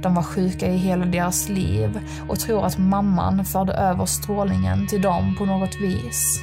de 0.02 0.16
var 0.16 0.24
sjuka 0.24 0.68
i 0.68 0.78
hela 0.78 1.06
deras 1.06 1.50
liv 1.50 2.00
och 2.28 2.40
tror 2.40 2.66
att 2.66 2.78
mamman 2.78 3.46
förde 3.46 3.74
över 3.74 4.06
strålningen 4.06 4.88
till 4.88 5.02
dem 5.02 5.36
på 5.38 5.46
något 5.46 5.82
vis. 5.82 6.42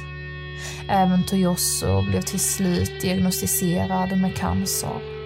Även 0.89 1.23
Toyoso 1.23 2.01
blev 2.09 2.21
till 2.21 2.39
slut 2.39 3.01
diagnostiserad 3.01 4.17
med 4.21 4.35
cancer. 4.35 5.17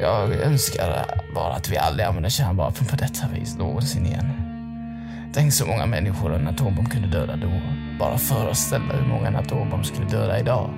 Jag 0.00 0.32
önskar 0.32 1.20
bara 1.34 1.54
att 1.54 1.68
vi 1.68 1.76
aldrig 1.76 2.06
använder 2.06 2.30
kärnvapen 2.30 2.86
på 2.86 2.96
detta 2.96 3.28
vis 3.34 3.56
någonsin 3.58 4.06
igen. 4.06 4.32
Tänk 5.32 5.52
så 5.52 5.66
många 5.66 5.86
människor 5.86 6.34
en 6.34 6.48
atombomb 6.48 6.90
kunde 6.90 7.08
döda 7.08 7.36
då. 7.36 7.60
Bara 7.98 8.18
föreställa 8.18 8.94
hur 8.94 9.06
många 9.06 9.28
en 9.28 9.36
atombomb 9.36 9.86
skulle 9.86 10.06
döda 10.06 10.40
idag. 10.40 10.70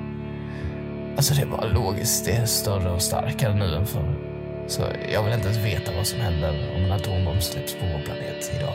Alltså 1.17 1.35
det 1.35 1.43
är 1.43 1.47
bara 1.47 1.65
logiskt, 1.65 2.25
det 2.25 2.33
är 2.33 2.47
större 2.47 2.91
och 2.91 3.03
starkare 3.03 3.55
nu 3.55 3.75
än 3.77 3.87
förr. 3.87 4.32
Så 4.73 4.83
jag 5.13 5.23
vill 5.23 5.33
inte 5.33 5.49
ens 5.49 5.65
veta 5.65 5.93
vad 5.97 6.07
som 6.07 6.21
händer 6.21 6.75
om 6.77 6.85
en 6.85 6.93
atombomb 6.93 7.43
släpps 7.43 7.75
på 7.75 7.81
vår 7.81 8.05
planet 8.05 8.53
idag. 8.57 8.75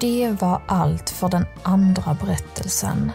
Det 0.00 0.30
var 0.40 0.62
allt 0.66 1.10
för 1.10 1.28
den 1.28 1.46
andra 1.62 2.16
berättelsen. 2.20 3.12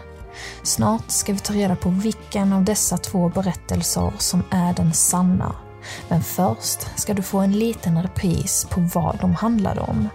Snart 0.62 1.10
ska 1.10 1.32
vi 1.32 1.38
ta 1.38 1.52
reda 1.52 1.76
på 1.76 1.88
vilken 1.88 2.52
av 2.52 2.64
dessa 2.64 2.96
två 2.96 3.28
berättelser 3.28 4.12
som 4.18 4.42
är 4.50 4.74
den 4.74 4.92
sanna. 4.92 5.54
Men 6.08 6.22
först 6.22 7.00
ska 7.00 7.14
du 7.14 7.22
få 7.22 7.38
en 7.38 7.52
liten 7.52 8.02
repris 8.02 8.66
på 8.70 8.80
vad 8.94 9.18
de 9.20 9.34
handlade 9.34 9.80
om. 9.80 10.08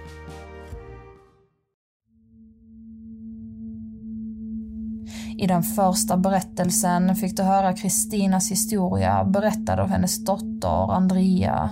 I 5.39 5.47
den 5.47 5.63
första 5.63 6.17
berättelsen 6.17 7.15
fick 7.15 7.37
du 7.37 7.43
höra 7.43 7.73
Kristinas 7.73 8.51
historia 8.51 9.23
berättad 9.23 9.79
av 9.79 9.89
hennes 9.89 10.25
dotter 10.25 10.91
Andrea. 10.91 11.69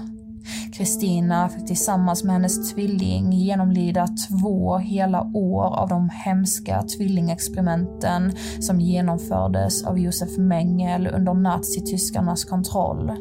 Kristina 0.73 1.49
fick 1.49 1.67
tillsammans 1.67 2.23
med 2.23 2.33
hennes 2.33 2.73
tvilling 2.73 3.31
genomlida 3.33 4.07
två 4.07 4.77
hela 4.77 5.21
år 5.33 5.63
av 5.63 5.89
de 5.89 6.09
hemska 6.09 6.83
tvillingexperimenten 6.83 8.31
som 8.59 8.81
genomfördes 8.81 9.83
av 9.83 9.99
Josef 9.99 10.37
Mengel 10.37 11.07
under 11.07 11.33
nazityskarnas 11.33 12.45
kontroll. 12.45 13.11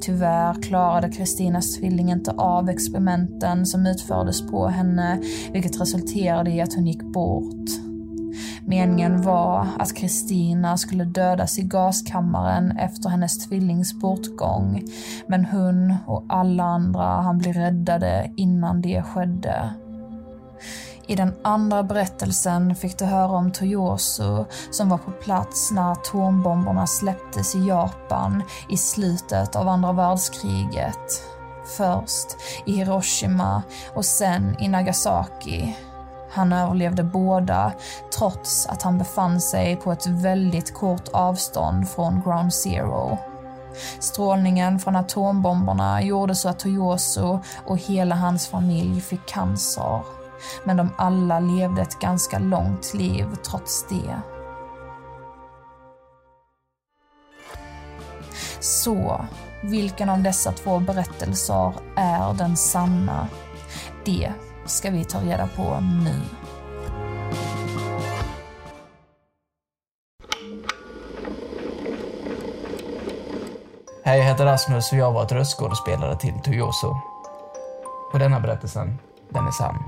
Tyvärr 0.00 0.62
klarade 0.62 1.08
Kristinas 1.08 1.74
tvilling 1.76 2.10
inte 2.10 2.30
av 2.30 2.68
experimenten 2.68 3.66
som 3.66 3.86
utfördes 3.86 4.46
på 4.46 4.68
henne, 4.68 5.20
vilket 5.52 5.80
resulterade 5.80 6.50
i 6.50 6.60
att 6.60 6.74
hon 6.74 6.86
gick 6.86 7.02
bort. 7.02 7.91
Meningen 8.66 9.22
var 9.22 9.66
att 9.78 9.96
Kristina 9.96 10.76
skulle 10.76 11.04
dödas 11.04 11.58
i 11.58 11.62
gaskammaren 11.62 12.78
efter 12.78 13.08
hennes 13.08 13.46
tvillings 13.46 13.94
bortgång, 13.94 14.82
men 15.26 15.44
hon 15.44 15.94
och 16.06 16.24
alla 16.28 16.64
andra 16.64 17.02
han 17.02 17.38
bli 17.38 17.52
räddade 17.52 18.30
innan 18.36 18.82
det 18.82 19.02
skedde. 19.02 19.74
I 21.06 21.16
den 21.16 21.34
andra 21.44 21.82
berättelsen 21.82 22.74
fick 22.74 22.98
du 22.98 23.04
höra 23.04 23.32
om 23.32 23.52
Toyosu 23.52 24.44
som 24.70 24.88
var 24.88 24.98
på 24.98 25.10
plats 25.10 25.72
när 25.72 25.92
atombomberna 25.92 26.86
släpptes 26.86 27.54
i 27.54 27.66
Japan 27.66 28.42
i 28.68 28.76
slutet 28.76 29.56
av 29.56 29.68
andra 29.68 29.92
världskriget. 29.92 31.22
Först 31.76 32.36
i 32.66 32.72
Hiroshima 32.72 33.62
och 33.94 34.04
sen 34.04 34.56
i 34.60 34.68
Nagasaki. 34.68 35.76
Han 36.32 36.52
överlevde 36.52 37.02
båda 37.02 37.72
trots 38.18 38.66
att 38.66 38.82
han 38.82 38.98
befann 38.98 39.40
sig 39.40 39.76
på 39.76 39.92
ett 39.92 40.06
väldigt 40.06 40.74
kort 40.74 41.08
avstånd 41.12 41.88
från 41.88 42.22
Ground 42.24 42.54
Zero. 42.54 43.18
Strålningen 44.00 44.78
från 44.78 44.96
atombomberna 44.96 46.02
gjorde 46.02 46.34
så 46.34 46.48
att 46.48 46.58
Toyoso 46.58 47.40
och 47.66 47.78
hela 47.78 48.14
hans 48.14 48.48
familj 48.48 49.00
fick 49.00 49.26
cancer. 49.26 50.00
Men 50.64 50.76
de 50.76 50.90
alla 50.98 51.40
levde 51.40 51.82
ett 51.82 51.98
ganska 51.98 52.38
långt 52.38 52.94
liv 52.94 53.26
trots 53.50 53.86
det. 53.88 54.20
Så, 58.60 59.24
vilken 59.62 60.08
av 60.08 60.22
dessa 60.22 60.52
två 60.52 60.78
berättelser 60.78 61.74
är 61.96 62.34
den 62.34 62.56
sanna? 62.56 63.28
Det 64.04 64.32
ska 64.66 64.90
vi 64.90 65.04
ta 65.04 65.20
reda 65.20 65.48
på 65.56 65.80
nu. 65.80 66.20
Hej, 74.04 74.18
jag 74.18 74.26
heter 74.26 74.44
Rasmus 74.44 74.92
och 74.92 74.98
jag 74.98 75.04
har 75.04 75.12
varit 75.12 75.32
röstskådespelare 75.32 76.16
till 76.16 76.34
Toyoso. 76.44 76.96
Och 78.12 78.18
denna 78.18 78.40
berättelsen, 78.40 78.98
den 79.28 79.46
är 79.46 79.50
sann. 79.50 79.84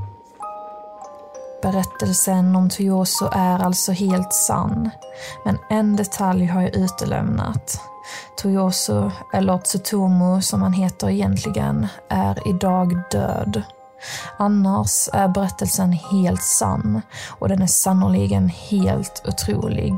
Berättelsen 1.62 2.56
om 2.56 2.70
Toyoso 2.70 3.28
är 3.32 3.64
alltså 3.64 3.92
helt 3.92 4.32
sann, 4.32 4.90
men 5.44 5.58
en 5.70 5.96
detalj 5.96 6.46
har 6.46 6.62
jag 6.62 6.76
utelämnat. 6.76 7.80
Toyoso, 8.36 9.10
eller 9.32 9.58
Tsutomu 9.58 10.42
som 10.42 10.62
han 10.62 10.72
heter 10.72 11.10
egentligen, 11.10 11.86
är 12.08 12.48
idag 12.48 13.02
död. 13.10 13.62
Annars 14.38 15.08
är 15.12 15.28
berättelsen 15.28 15.92
helt 15.92 16.42
sann 16.42 17.02
och 17.38 17.48
den 17.48 17.62
är 17.62 17.66
sannoliken 17.66 18.48
helt 18.48 19.22
otrolig. 19.28 19.94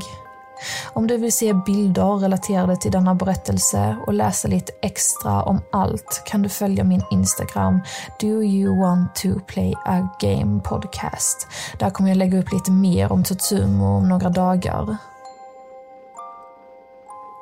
Om 0.93 1.07
du 1.07 1.17
vill 1.17 1.33
se 1.33 1.53
bilder 1.53 2.17
relaterade 2.17 2.75
till 2.75 2.91
denna 2.91 3.15
berättelse 3.15 3.97
och 4.07 4.13
läsa 4.13 4.47
lite 4.47 4.71
extra 4.81 5.43
om 5.43 5.61
allt 5.71 6.23
kan 6.25 6.41
du 6.41 6.49
följa 6.49 6.83
min 6.83 7.03
Instagram 7.11 7.79
Do 8.19 8.27
you 8.27 8.81
want 8.81 9.15
to 9.15 9.29
play 9.47 9.73
a 9.85 10.09
game 10.19 10.61
podcast. 10.61 11.47
Där 11.79 11.89
kommer 11.89 12.09
jag 12.09 12.17
lägga 12.17 12.39
upp 12.39 12.51
lite 12.51 12.71
mer 12.71 13.11
om 13.11 13.23
Tutsumo 13.23 13.97
om 13.97 14.09
några 14.09 14.29
dagar. 14.29 14.97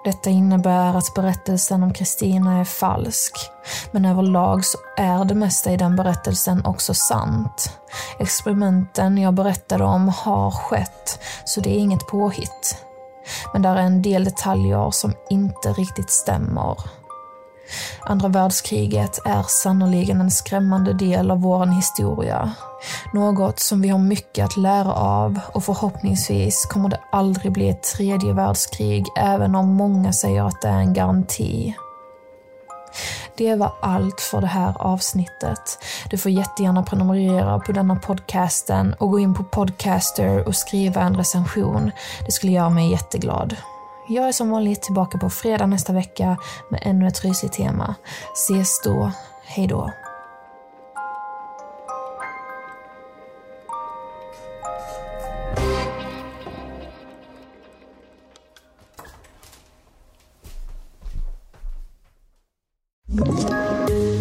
Detta 0.06 0.30
innebär 0.30 0.98
att 0.98 1.14
berättelsen 1.16 1.84
om 1.84 1.94
Kristina 1.94 2.60
är 2.60 2.64
falsk. 2.64 3.34
Men 3.92 4.06
överlag 4.06 4.66
så 4.66 4.78
är 4.98 5.26
det 5.26 5.36
mesta 5.36 5.72
i 5.72 5.78
den 5.78 5.96
berättelsen 5.96 6.66
också 6.66 6.94
sant. 6.94 7.80
Experimenten 8.20 9.18
jag 9.18 9.34
berättade 9.34 9.84
om 9.84 10.10
har 10.10 10.52
skett, 10.52 11.20
så 11.46 11.62
det 11.62 11.70
är 11.70 11.80
inget 11.80 12.08
påhitt. 12.08 12.78
Men 13.54 13.62
där 13.62 13.76
är 13.76 13.82
en 13.82 14.02
del 14.02 14.24
detaljer 14.24 14.92
som 14.92 15.14
inte 15.30 15.74
riktigt 15.74 16.12
stämmer. 16.12 16.78
Andra 18.02 18.28
världskriget 18.28 19.20
är 19.26 19.44
sannoliken 19.48 20.22
en 20.22 20.32
skrämmande 20.32 20.94
del 20.94 21.32
av 21.32 21.42
vår 21.42 21.66
historia. 21.66 22.52
Något 23.14 23.60
som 23.60 23.82
vi 23.82 23.90
har 23.90 24.00
mycket 24.00 24.46
att 24.46 24.58
lära 24.58 24.94
av 24.94 25.40
och 25.54 25.64
förhoppningsvis 25.64 26.66
kommer 26.66 26.90
det 26.90 27.00
aldrig 27.12 27.52
bli 27.52 27.70
ett 27.70 27.84
tredje 27.84 28.34
världskrig 28.34 29.06
även 29.18 29.56
om 29.56 29.68
många 29.68 30.14
säger 30.14 30.44
att 30.44 30.62
det 30.62 30.68
är 30.68 30.80
en 30.80 30.94
garanti. 30.94 31.76
Det 33.38 33.56
var 33.56 33.74
allt 33.82 34.22
för 34.22 34.42
det 34.42 34.48
här 34.48 34.74
avsnittet. 34.80 35.84
Du 36.10 36.18
får 36.18 36.32
jättegärna 36.32 36.84
prenumerera 36.84 37.60
på 37.60 37.72
denna 37.72 37.96
podcasten 37.96 38.94
och 38.94 39.12
gå 39.12 39.20
in 39.20 39.34
på 39.34 39.44
Podcaster 39.44 40.48
och 40.48 40.56
skriva 40.56 41.02
en 41.02 41.18
recension. 41.18 41.92
Det 42.26 42.32
skulle 42.32 42.52
göra 42.52 42.70
mig 42.70 42.92
jätteglad. 42.92 43.56
Jag 44.08 44.28
är 44.28 44.32
som 44.32 44.50
vanligt 44.50 44.82
tillbaka 44.82 45.18
på 45.18 45.30
fredag 45.30 45.66
nästa 45.66 45.94
vecka 45.94 46.38
med 46.72 46.80
ännu 46.84 47.08
ett 47.08 47.26
rysigt 47.26 47.54
tema. 47.54 47.96
Ses 48.34 48.82
då. 48.84 49.12
Hej 49.46 49.68
då. 49.68 49.92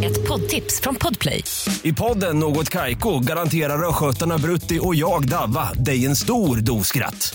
Ett 0.05 0.29
poddtips 0.29 0.81
från 0.81 0.94
Podplay. 0.94 1.44
I 1.83 1.92
podden 1.92 2.38
Något 2.38 2.68
Kaiko 2.68 3.18
garanterar 3.18 3.88
östgötarna 3.88 4.38
Brutti 4.38 4.79
och 4.83 4.94
jag, 4.94 5.29
Davva, 5.29 5.73
dig 5.73 6.07
en 6.07 6.16
stor 6.16 6.57
dos 6.57 6.87
skratt. 6.87 7.35